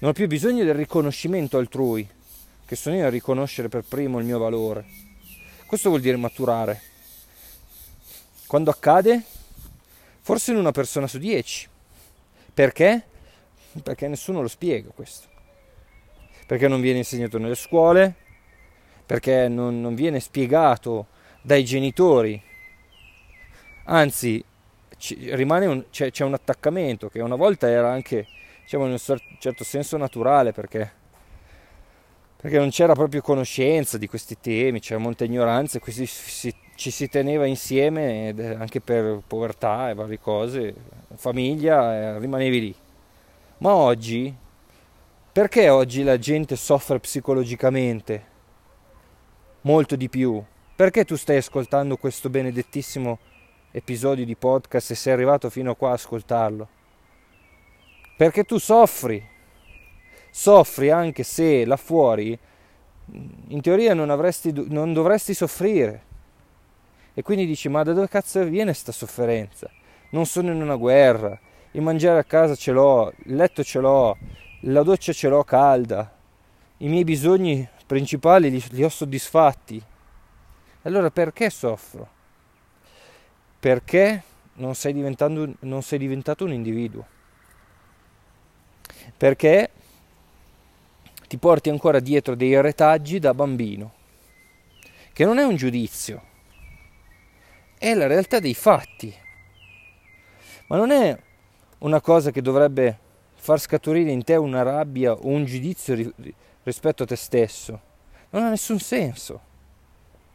[0.00, 2.08] Non ho più bisogno del riconoscimento altrui,
[2.66, 4.84] che sono io a riconoscere per primo il mio valore.
[5.64, 6.80] Questo vuol dire maturare.
[8.48, 9.22] Quando accade?
[10.22, 11.68] Forse in una persona su dieci.
[12.52, 13.04] Perché?
[13.82, 15.28] Perché nessuno lo spiega questo.
[16.46, 18.14] Perché non viene insegnato nelle scuole,
[19.06, 21.06] perché non, non viene spiegato
[21.42, 22.40] dai genitori.
[23.84, 24.44] Anzi,
[25.18, 28.26] un, c'è, c'è, un attaccamento che una volta era anche,
[28.62, 30.90] diciamo, in un certo senso naturale perché,
[32.36, 36.90] perché non c'era proprio conoscenza di questi temi, c'era molta ignoranza e quindi si, ci
[36.90, 40.74] si teneva insieme anche per povertà e varie cose,
[41.14, 42.74] famiglia, rimanevi lì.
[43.60, 44.34] Ma oggi,
[45.32, 48.24] perché oggi la gente soffre psicologicamente
[49.60, 50.42] molto di più?
[50.74, 53.18] Perché tu stai ascoltando questo benedettissimo
[53.70, 56.68] episodio di podcast e sei arrivato fino a qua a ascoltarlo?
[58.16, 59.22] Perché tu soffri.
[60.30, 62.38] Soffri anche se là fuori
[63.48, 66.02] in teoria non, avresti, non dovresti soffrire.
[67.12, 69.70] E quindi dici, ma da dove cazzo viene questa sofferenza?
[70.12, 71.38] Non sono in una guerra,
[71.72, 74.16] il mangiare a casa ce l'ho, il letto ce l'ho,
[74.60, 76.16] la doccia ce l'ho calda,
[76.78, 79.82] i miei bisogni principali li, li ho soddisfatti.
[80.82, 82.08] Allora perché soffro?
[83.60, 84.22] Perché
[84.54, 87.06] non sei, non sei diventato un individuo.
[89.16, 89.70] Perché
[91.28, 93.92] ti porti ancora dietro dei retaggi da bambino,
[95.12, 96.22] che non è un giudizio,
[97.78, 99.14] è la realtà dei fatti.
[100.66, 101.18] Ma non è
[101.80, 102.98] una cosa che dovrebbe
[103.34, 107.80] far scaturire in te una rabbia o un giudizio ri- rispetto a te stesso.
[108.30, 109.48] Non ha nessun senso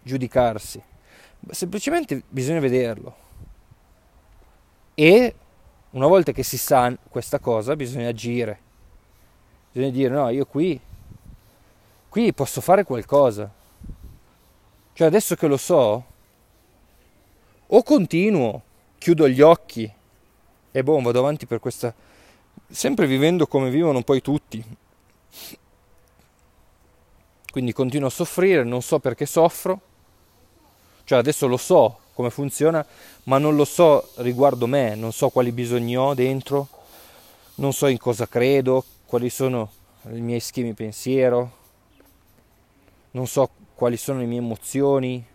[0.02, 0.82] giudicarsi,
[1.50, 3.24] semplicemente bisogna vederlo.
[4.94, 5.36] E
[5.92, 8.60] una volta che si sa questa cosa, bisogna agire.
[9.72, 10.80] Bisogna dire no, io qui,
[12.10, 13.52] qui posso fare qualcosa.
[14.94, 16.06] Cioè adesso che lo so,
[17.68, 18.62] o continuo,
[18.98, 19.92] chiudo gli occhi
[20.76, 21.96] e boh, vado avanti per questa...
[22.70, 24.62] sempre vivendo come vivono poi tutti.
[27.50, 29.80] Quindi continuo a soffrire, non so perché soffro,
[31.06, 32.86] cioè adesso lo so come funziona,
[33.24, 36.68] ma non lo so riguardo me, non so quali bisogni ho dentro,
[37.56, 39.72] non so in cosa credo, quali sono
[40.12, 41.52] i miei schemi pensiero,
[43.12, 45.26] non so quali sono le mie emozioni,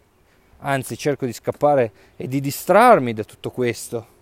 [0.58, 4.18] anzi cerco di scappare e di distrarmi da tutto questo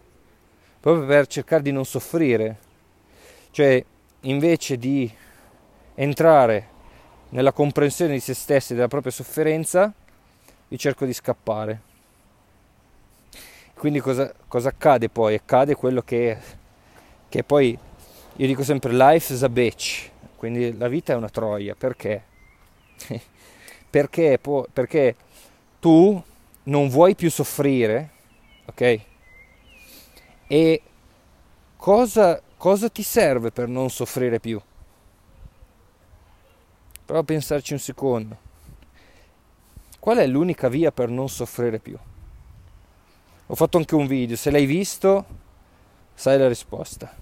[0.81, 2.59] proprio per cercare di non soffrire.
[3.51, 3.85] Cioè,
[4.23, 5.11] invece di
[5.95, 6.69] entrare
[7.31, 9.93] nella comprensione di se stessi e della propria sofferenza,
[10.69, 11.83] io cerco di scappare.
[13.75, 15.35] Quindi cosa, cosa accade poi?
[15.35, 16.37] Accade quello che,
[17.29, 17.79] che poi,
[18.37, 22.23] io dico sempre, life is a bitch, quindi la vita è una troia, perché?
[23.91, 24.41] perché,
[24.73, 25.15] perché
[25.79, 26.21] tu
[26.65, 28.11] non vuoi più soffrire,
[28.67, 29.01] ok?
[30.51, 30.83] E
[31.77, 34.59] cosa, cosa ti serve per non soffrire più?
[37.05, 38.37] Prova a pensarci un secondo.
[40.01, 41.99] Qual è l'unica via per non soffrire più?
[43.47, 45.27] Ho fatto anche un video, se l'hai visto
[46.15, 47.15] sai la risposta.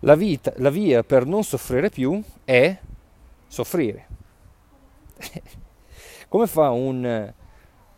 [0.00, 2.78] La, vita, la via per non soffrire più è
[3.46, 4.06] soffrire.
[6.28, 7.32] Come fa un,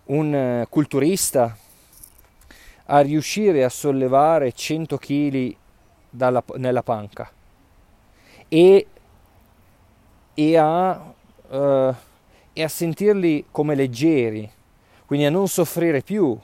[0.06, 1.56] un culturista
[2.90, 5.56] a riuscire a sollevare 100 kg
[6.10, 7.30] dalla, nella panca
[8.48, 8.86] e,
[10.34, 11.14] e, a,
[11.48, 11.94] uh,
[12.52, 14.50] e a sentirli come leggeri,
[15.04, 16.38] quindi a non soffrire più.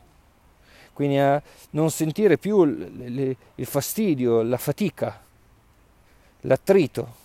[0.92, 5.20] quindi a non sentire più il, il fastidio, la fatica,
[6.42, 7.22] l'attrito.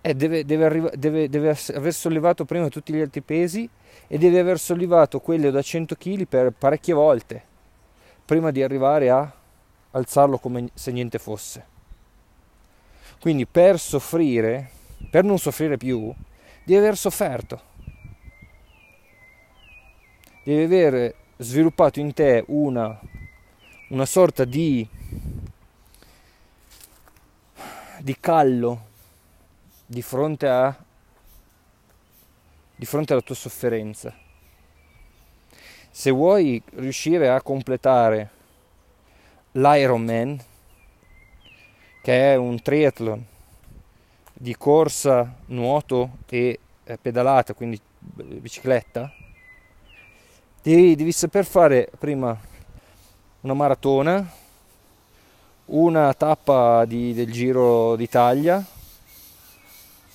[0.00, 3.68] E deve, deve, arriva, deve, deve, aver sollevato prima tutti gli altri pesi
[4.06, 7.47] e deve aver sollevato quello da 100 kg per parecchie volte
[8.28, 9.32] prima di arrivare a
[9.92, 11.64] alzarlo come se niente fosse.
[13.18, 14.70] Quindi per soffrire,
[15.10, 16.14] per non soffrire più,
[16.62, 17.62] devi aver sofferto.
[20.44, 23.00] Devi aver sviluppato in te una,
[23.88, 24.86] una sorta di,
[28.00, 28.88] di callo
[29.86, 30.84] di fronte, a,
[32.76, 34.14] di fronte alla tua sofferenza.
[35.98, 38.30] Se vuoi riuscire a completare
[39.50, 40.38] l'Ironman,
[42.00, 43.20] che è un triathlon
[44.32, 49.12] di corsa, nuoto e eh, pedalata, quindi bicicletta,
[50.62, 52.38] devi, devi saper fare prima
[53.40, 54.24] una maratona,
[55.64, 58.64] una tappa di, del Giro d'Italia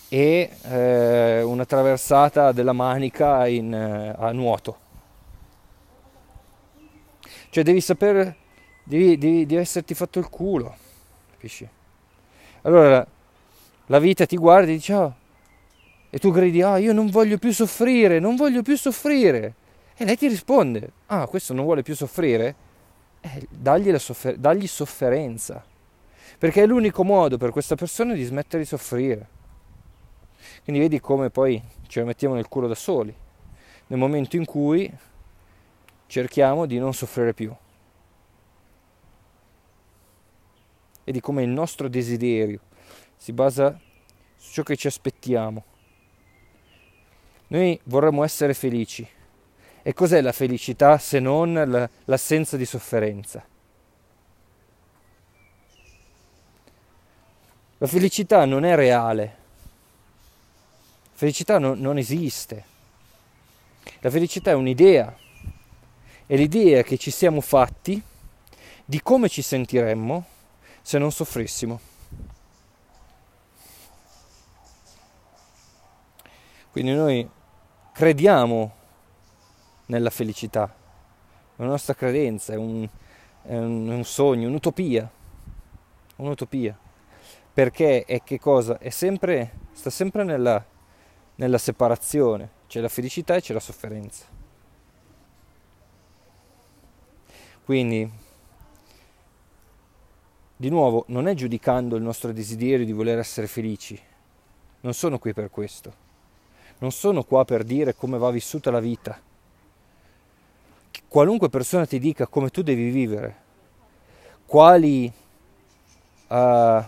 [0.07, 4.82] e eh, una traversata della Manica in, eh, a nuoto.
[7.53, 8.35] Cioè devi sapere,
[8.83, 10.75] devi, devi, devi esserti fatto il culo,
[11.33, 11.69] capisci?
[12.63, 13.05] Allora
[13.85, 15.15] la vita ti guarda e dice oh,
[16.09, 19.53] e tu gridi ah io non voglio più soffrire, non voglio più soffrire
[19.95, 22.55] e lei ti risponde, ah, questo non vuole più soffrire?
[23.21, 25.63] Eh, dagli, soffer- dagli sofferenza,
[26.39, 29.27] perché è l'unico modo per questa persona di smettere di soffrire.
[30.63, 33.13] Quindi vedi come poi ce la mettiamo nel culo da soli,
[33.85, 34.91] nel momento in cui
[36.13, 37.51] cerchiamo di non soffrire più.
[41.03, 42.59] E di come il nostro desiderio
[43.17, 43.79] si basa
[44.37, 45.63] su ciò che ci aspettiamo.
[47.47, 49.07] Noi vorremmo essere felici,
[49.81, 53.43] e cos'è la felicità se non l'assenza di sofferenza?
[57.79, 59.23] La felicità non è reale,
[61.05, 62.63] la felicità non, non esiste,
[63.99, 65.21] la felicità è un'idea,
[66.25, 68.01] è l'idea che ci siamo fatti
[68.85, 70.25] di come ci sentiremmo
[70.81, 71.79] se non soffrissimo.
[76.71, 77.29] Quindi noi
[77.93, 78.73] crediamo
[79.87, 80.73] nella felicità.
[81.57, 82.87] Una nostra credenza, è un,
[83.43, 85.09] è un, è un sogno, un'utopia.
[86.15, 86.77] Un'utopia.
[87.53, 88.79] Perché è che cosa?
[88.79, 90.65] È sempre, sta sempre nella,
[91.35, 92.49] nella separazione.
[92.67, 94.25] C'è la felicità e c'è la sofferenza.
[97.65, 98.09] Quindi,
[100.55, 103.99] di nuovo, non è giudicando il nostro desiderio di voler essere felici.
[104.81, 106.01] Non sono qui per questo.
[106.79, 109.19] Non sono qua per dire come va vissuta la vita
[111.13, 113.35] qualunque persona ti dica come tu devi vivere,
[114.47, 115.05] quali,
[116.27, 116.83] uh,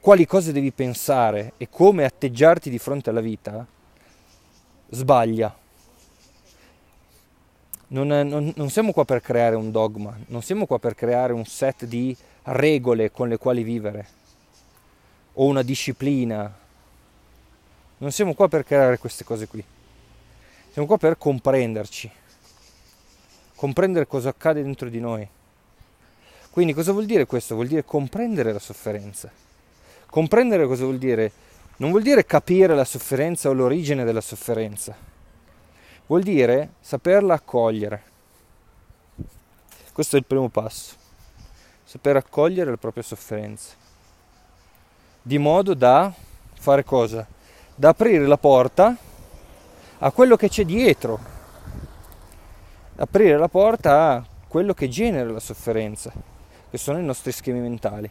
[0.00, 3.66] quali cose devi pensare e come atteggiarti di fronte alla vita,
[4.88, 5.54] sbaglia.
[7.94, 11.44] Non, non, non, siamo qua per creare un dogma, non siamo qua per creare un
[11.44, 14.06] set di regole con le quali vivere
[15.34, 16.52] o una disciplina.
[17.98, 19.64] Non siamo qua per creare queste cose qui.
[20.72, 22.10] Siamo qua per comprenderci
[23.54, 25.26] comprendere cosa accade dentro di noi.
[26.50, 27.54] Quindi cosa vuol dire questo?
[27.54, 29.30] Vuol dire comprendere la sofferenza.
[30.06, 31.32] Comprendere cosa vuol dire?
[31.78, 34.94] Non vuol dire capire la sofferenza o l'origine della sofferenza.
[36.06, 38.02] Vuol dire saperla accogliere.
[39.92, 40.94] Questo è il primo passo.
[41.84, 43.74] Saper accogliere la propria sofferenza.
[45.22, 46.12] Di modo da
[46.54, 47.26] fare cosa?
[47.74, 48.96] Da aprire la porta
[49.98, 51.32] a quello che c'è dietro
[52.96, 56.12] aprire la porta a quello che genera la sofferenza,
[56.70, 58.08] che sono i nostri schemi mentali.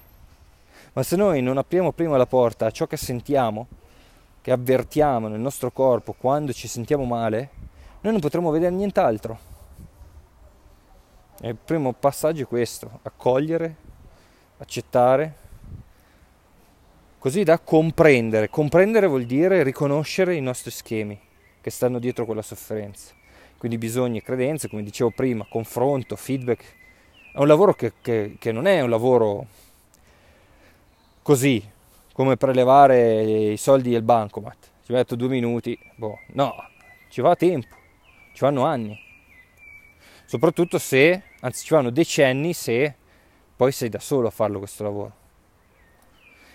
[0.94, 3.68] Ma se noi non apriamo prima la porta a ciò che sentiamo,
[4.42, 7.50] che avvertiamo nel nostro corpo quando ci sentiamo male,
[8.04, 9.52] noi non potremo vedere nient'altro.
[11.42, 13.76] E il primo passaggio è questo, accogliere,
[14.60, 15.34] accettare,
[17.18, 18.48] così da comprendere.
[18.50, 21.20] Comprendere vuol dire riconoscere i nostri schemi
[21.60, 23.14] che stanno dietro quella sofferenza
[23.64, 26.66] quindi bisogni credenze, come dicevo prima, confronto, feedback.
[27.32, 29.46] È un lavoro che, che, che non è un lavoro
[31.22, 31.66] così,
[32.12, 34.58] come prelevare i soldi del bancomat.
[34.84, 36.54] Ci metto due minuti, boh, no,
[37.08, 37.74] ci va tempo,
[38.34, 39.00] ci vanno anni.
[40.26, 42.96] Soprattutto se, anzi ci vanno decenni se
[43.56, 45.16] poi sei da solo a farlo questo lavoro.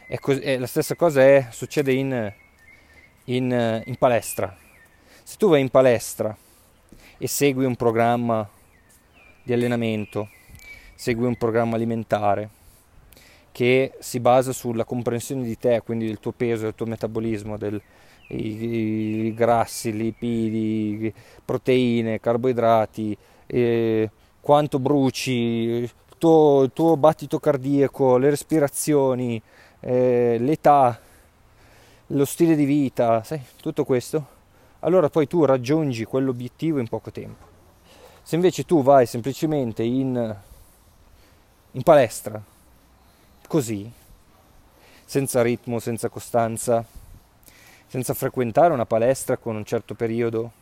[0.06, 2.32] E, cos- e la stessa cosa è, succede in,
[3.24, 4.56] in, in palestra.
[5.22, 6.36] Se tu vai in palestra
[7.16, 8.48] e segui un programma
[9.42, 10.28] di allenamento,
[10.94, 12.50] segui un programma alimentare
[13.52, 17.56] che si basa sulla comprensione di te, quindi del tuo peso, del tuo metabolismo,
[18.28, 21.12] dei grassi, lipidi,
[21.44, 23.16] proteine, carboidrati,
[23.46, 24.10] eh,
[24.40, 29.40] quanto bruci, il tuo, tuo, battito cardiaco, le respirazioni,
[29.80, 31.00] eh, l'età,
[32.08, 34.36] lo stile di vita, sai, tutto questo,
[34.80, 37.46] allora poi tu raggiungi quell'obiettivo in poco tempo.
[38.22, 40.36] Se invece tu vai semplicemente in,
[41.72, 42.40] in palestra,
[43.46, 43.90] così,
[45.04, 46.84] senza ritmo, senza costanza,
[47.88, 50.52] senza frequentare una palestra con un certo periodo,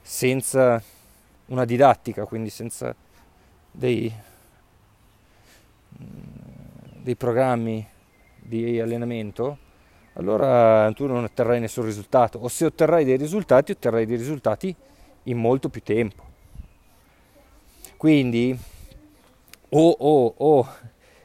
[0.00, 0.82] senza
[1.46, 2.94] una didattica, quindi senza
[3.70, 4.12] dei,
[5.88, 7.86] dei programmi
[8.38, 9.58] di allenamento,
[10.14, 14.74] allora tu non otterrai nessun risultato, o se otterrai dei risultati, otterrai dei risultati
[15.24, 16.24] in molto più tempo.
[17.98, 18.56] Quindi,
[19.68, 20.68] o, o, o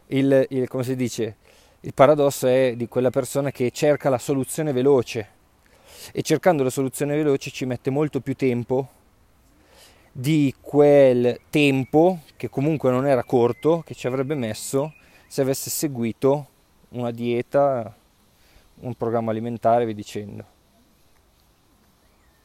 [0.08, 1.38] il, il, come si dice,
[1.84, 5.40] il paradosso è di quella persona che cerca la soluzione veloce
[6.12, 8.90] e cercando la soluzione veloce ci mette molto più tempo
[10.12, 14.94] di quel tempo che comunque non era corto che ci avrebbe messo
[15.26, 16.50] se avesse seguito
[16.90, 17.96] una dieta,
[18.82, 20.46] un programma alimentare, vi dicendo.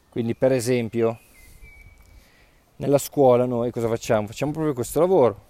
[0.08, 1.18] Quindi per esempio
[2.76, 4.28] nella scuola noi cosa facciamo?
[4.28, 5.44] Facciamo proprio questo lavoro.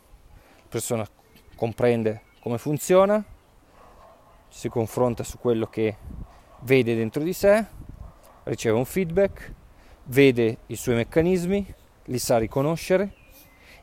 [0.63, 1.07] La persona
[1.55, 3.23] comprende come funziona,
[4.49, 5.97] si confronta su quello che
[6.61, 7.65] vede dentro di sé,
[8.45, 9.53] riceve un feedback,
[10.05, 11.75] vede i suoi meccanismi,
[12.05, 13.13] li sa riconoscere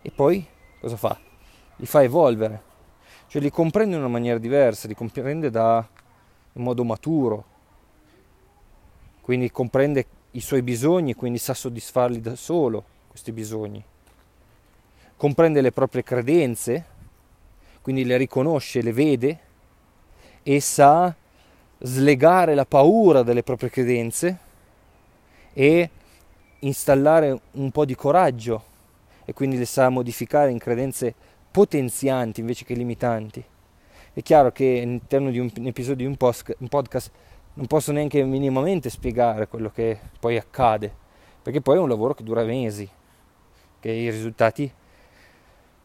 [0.01, 0.45] e poi
[0.79, 1.19] cosa fa?
[1.77, 2.61] Li fa evolvere,
[3.27, 5.85] cioè li comprende in una maniera diversa, li comprende da,
[6.53, 7.45] in modo maturo,
[9.21, 13.83] quindi comprende i suoi bisogni, quindi sa soddisfarli da solo questi bisogni,
[15.15, 16.85] comprende le proprie credenze,
[17.81, 19.39] quindi le riconosce, le vede
[20.43, 21.15] e sa
[21.79, 24.37] slegare la paura delle proprie credenze
[25.53, 25.89] e
[26.59, 28.71] installare un po' di coraggio
[29.25, 31.13] e quindi le sa modificare in credenze
[31.51, 33.43] potenzianti invece che limitanti.
[34.13, 36.17] È chiaro che all'interno di un, un episodio di
[36.57, 37.11] un, podcast
[37.55, 40.91] non posso neanche minimamente spiegare quello che poi accade,
[41.41, 42.87] perché poi è un lavoro che dura mesi,
[43.79, 44.71] che i risultati,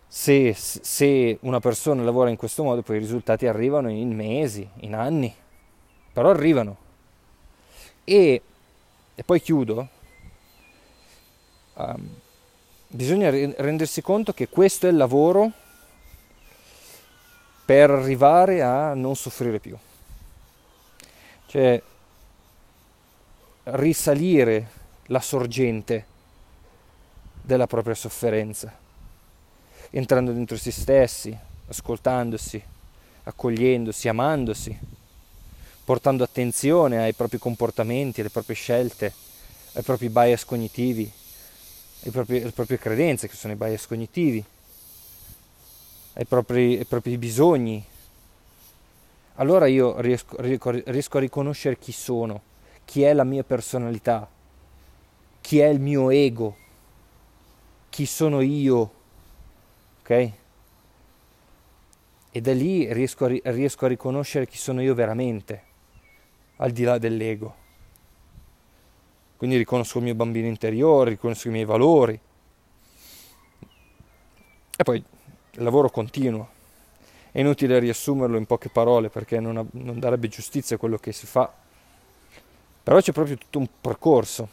[0.08, 4.94] se, se una persona lavora in questo modo, poi i risultati arrivano in mesi, in
[4.94, 5.32] anni,
[6.12, 6.76] però arrivano.
[8.04, 8.42] E,
[9.14, 9.88] e poi chiudo
[11.74, 12.08] um,
[12.88, 15.52] bisogna rendersi conto che questo è il lavoro
[17.66, 19.76] per arrivare a non soffrire più.
[21.46, 21.82] Cioè
[23.64, 24.70] risalire
[25.06, 26.06] la sorgente
[27.42, 28.74] della propria sofferenza,
[29.90, 31.36] entrando dentro se stessi,
[31.68, 32.62] ascoltandosi,
[33.24, 34.78] accogliendosi, amandosi,
[35.84, 39.12] portando attenzione ai propri comportamenti, alle proprie scelte,
[39.72, 41.10] ai propri bias cognitivi,
[42.00, 44.44] le proprie, le proprie credenze, che sono i bias cognitivi,
[46.14, 47.84] ai propri, ai propri bisogni,
[49.36, 52.42] allora io riesco, riesco a riconoscere chi sono,
[52.84, 54.28] chi è la mia personalità,
[55.40, 56.56] chi è il mio ego,
[57.88, 58.92] chi sono io,
[60.08, 60.32] ok?
[62.30, 65.62] E da lì riesco a, riesco a riconoscere chi sono io veramente,
[66.56, 67.66] al di là dell'ego.
[69.36, 72.18] Quindi riconosco il mio bambino interiore, riconosco i miei valori.
[74.76, 76.56] E poi il lavoro continuo.
[77.30, 81.26] È inutile riassumerlo in poche parole perché non, non darebbe giustizia a quello che si
[81.26, 81.52] fa.
[82.82, 84.48] Però c'è proprio tutto un percorso.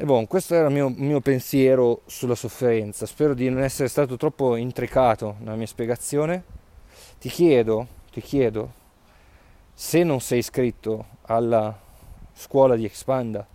[0.00, 3.04] E bon, questo era il mio, mio, pensiero sulla sofferenza.
[3.04, 6.42] Spero di non essere stato troppo intricato nella mia spiegazione.
[7.18, 8.72] Ti chiedo, ti chiedo,
[9.74, 11.78] se non sei iscritto alla
[12.32, 13.46] scuola di Expanda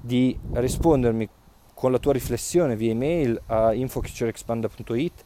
[0.00, 1.28] di rispondermi
[1.74, 5.24] con la tua riflessione via email a info.expanda.it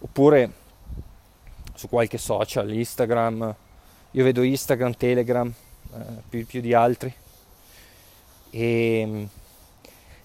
[0.00, 0.52] oppure
[1.74, 3.54] su qualche social, Instagram,
[4.10, 5.98] io vedo Instagram, Telegram eh,
[6.28, 7.14] più, più, di altri
[8.50, 9.28] e,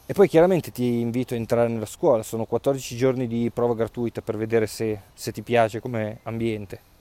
[0.06, 4.22] e, poi chiaramente ti invito a entrare nella scuola, sono 14 giorni di prova gratuita
[4.22, 6.92] per vedere se, se ti piace come ambiente.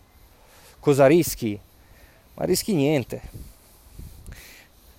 [0.78, 1.58] Cosa rischi?
[2.34, 3.50] Ma rischi niente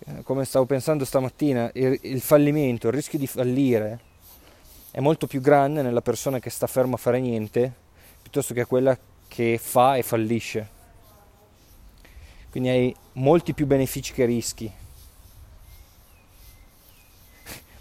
[0.06, 3.99] eh, come stavo pensando stamattina, il, il fallimento, il rischio di fallire
[4.91, 7.74] è molto più grande nella persona che sta ferma a fare niente
[8.22, 8.97] piuttosto che quella
[9.28, 10.70] che fa e fallisce.
[12.51, 14.72] Quindi hai molti più benefici che rischi.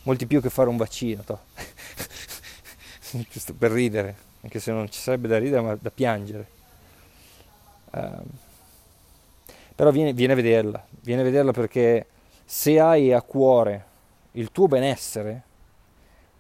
[0.05, 1.23] Molti più che fare un vaccino.
[1.23, 1.39] To.
[3.31, 6.47] giusto per ridere, anche se non ci sarebbe da ridere, ma da piangere.
[7.91, 8.23] Uh,
[9.75, 12.07] però vieni, vieni a vederla, vieni a vederla perché
[12.45, 13.87] se hai a cuore
[14.33, 15.43] il tuo benessere,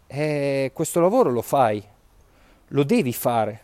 [0.06, 1.82] eh, questo lavoro lo fai,
[2.68, 3.60] lo devi fare.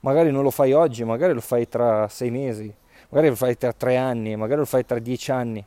[0.00, 2.72] Magari non lo fai oggi, magari lo fai tra sei mesi,
[3.08, 5.64] magari lo fai tra tre anni, magari lo fai tra dieci anni,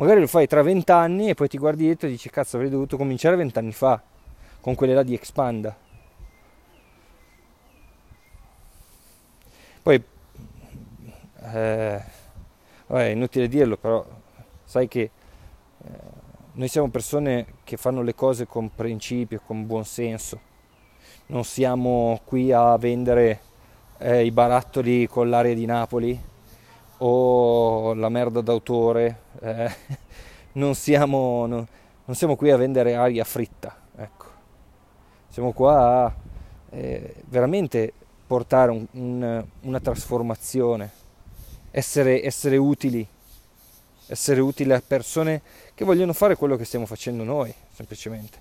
[0.00, 2.96] magari lo fai tra vent'anni e poi ti guardi dietro e dici cazzo avrei dovuto
[2.96, 4.02] cominciare vent'anni fa
[4.58, 5.76] con quelle là di Expanda.
[9.82, 10.02] Poi,
[11.52, 12.02] eh,
[12.86, 14.04] vabbè, è inutile dirlo, però
[14.64, 15.88] sai che eh,
[16.52, 20.40] noi siamo persone che fanno le cose con principio, con buon senso.
[21.26, 23.40] Non siamo qui a vendere
[23.98, 26.28] eh, i barattoli con l'aria di Napoli
[27.00, 29.22] o la merda d'autore.
[29.40, 29.70] Eh,
[30.52, 31.66] non, siamo, no,
[32.04, 33.76] non, siamo, qui a vendere aria fritta.
[33.96, 34.26] Ecco.
[35.28, 36.14] Siamo qua a
[36.70, 37.92] eh, veramente
[38.26, 40.90] portare un, un, una trasformazione,
[41.70, 43.06] essere, essere utili
[44.10, 45.40] essere utili a persone
[45.72, 48.38] che vogliono fare quello che stiamo facendo noi, semplicemente.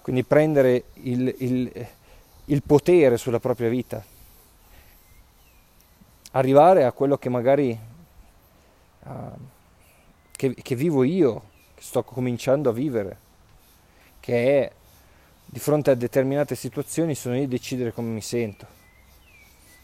[0.00, 1.86] Quindi prendere il, il,
[2.46, 4.02] il potere sulla propria vita,
[6.36, 7.78] arrivare a quello che magari
[9.04, 9.10] uh,
[10.32, 11.42] che, che vivo io,
[11.74, 13.18] che sto cominciando a vivere,
[14.20, 14.72] che è
[15.44, 18.66] di fronte a determinate situazioni sono io a decidere come mi sento.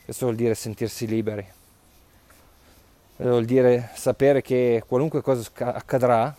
[0.04, 1.60] Questo vuol dire sentirsi liberi
[3.28, 6.34] vuol dire sapere che qualunque cosa accadrà,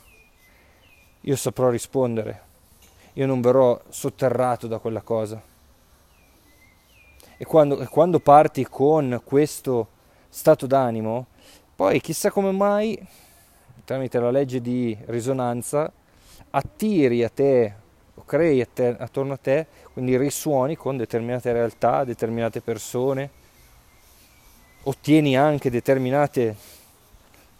[1.21, 2.41] io saprò rispondere,
[3.13, 5.41] io non verrò sotterrato da quella cosa.
[7.37, 9.87] E quando, e quando parti con questo
[10.33, 11.27] stato d'animo,
[11.75, 12.99] poi chissà come mai,
[13.85, 15.91] tramite la legge di risonanza,
[16.49, 17.73] attiri a te
[18.15, 23.29] o crei a te, attorno a te, quindi risuoni con determinate realtà, determinate persone,
[24.81, 26.55] ottieni anche determinate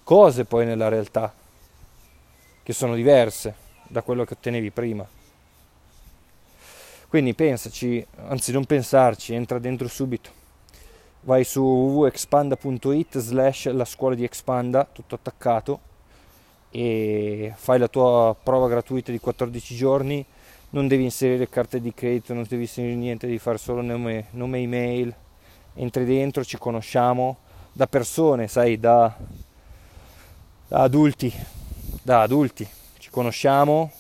[0.04, 1.32] cose poi nella realtà
[2.64, 3.54] che sono diverse
[3.88, 5.08] da quello che ottenevi prima.
[7.08, 10.42] Quindi pensaci, anzi non pensarci, entra dentro subito.
[11.24, 15.80] Vai su www.expanda.it slash la scuola di Expanda, tutto attaccato,
[16.70, 20.26] e fai la tua prova gratuita di 14 giorni.
[20.72, 24.60] Non devi inserire carte di credito, non devi inserire niente, devi fare solo nome, nome
[24.60, 25.14] email.
[25.76, 27.38] Entri dentro, ci conosciamo
[27.72, 29.16] da persone, sai, da
[30.74, 31.32] da adulti,
[32.02, 32.68] da adulti,
[32.98, 33.92] ci conosciamo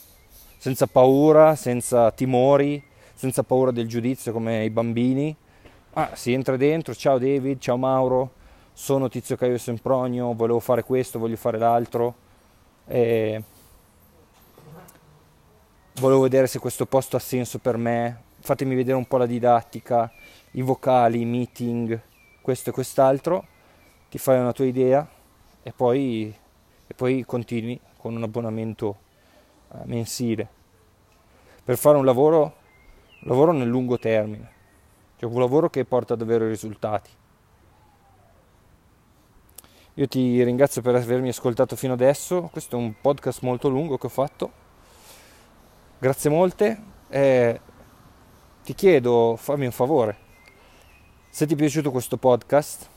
[0.58, 2.82] senza paura, senza timori,
[3.14, 5.36] senza paura del giudizio come i bambini.
[5.96, 8.32] Ah, si entra dentro, ciao David, ciao Mauro,
[8.74, 12.16] sono Tizio Caio Sempronio, volevo fare questo, voglio fare l'altro.
[12.88, 13.44] E
[15.98, 18.24] volevo vedere se questo posto ha senso per me.
[18.40, 20.12] Fatemi vedere un po' la didattica,
[20.54, 22.02] i vocali, i meeting,
[22.42, 23.46] questo e quest'altro.
[24.10, 25.08] Ti fai una tua idea
[25.62, 26.34] e poi
[26.88, 28.98] e poi continui con un abbonamento
[29.72, 30.48] eh, mensile
[31.64, 32.42] per fare un lavoro,
[33.22, 34.53] un lavoro nel lungo termine,
[35.24, 37.10] cioè un lavoro che porta davvero risultati.
[39.96, 44.08] Io ti ringrazio per avermi ascoltato fino adesso, questo è un podcast molto lungo che
[44.08, 44.52] ho fatto,
[46.00, 47.62] grazie molte, eh,
[48.64, 50.18] ti chiedo, fammi un favore,
[51.30, 52.90] se ti è piaciuto questo podcast,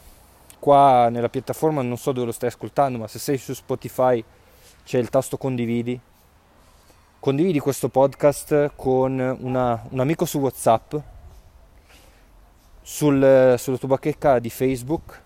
[0.59, 4.25] qua nella piattaforma non so dove lo stai ascoltando, ma se sei su Spotify
[4.85, 6.01] c'è il tasto condividi.
[7.21, 10.95] Condividi questo podcast con una, un amico su WhatsApp,
[12.89, 15.21] sul, sulla tua bacheca di Facebook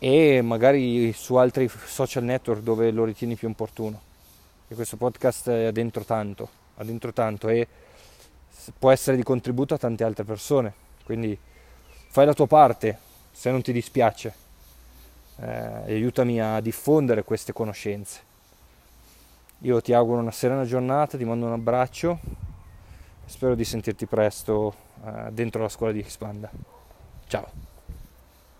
[0.00, 4.00] e magari su altri social network dove lo ritieni più opportuno.
[4.66, 6.48] E questo podcast è dentro tanto,
[6.78, 7.68] ha dentro tanto e
[8.76, 10.74] può essere di contributo a tante altre persone.
[11.04, 11.38] Quindi
[12.08, 12.98] fai la tua parte,
[13.30, 14.34] se non ti dispiace,
[15.36, 18.20] eh, aiutami a diffondere queste conoscenze.
[19.60, 22.18] Io ti auguro una serena giornata, ti mando un abbraccio,
[23.26, 24.86] spero di sentirti presto
[25.30, 26.50] dentro la scuola di Expanda.
[27.26, 27.77] Ciao!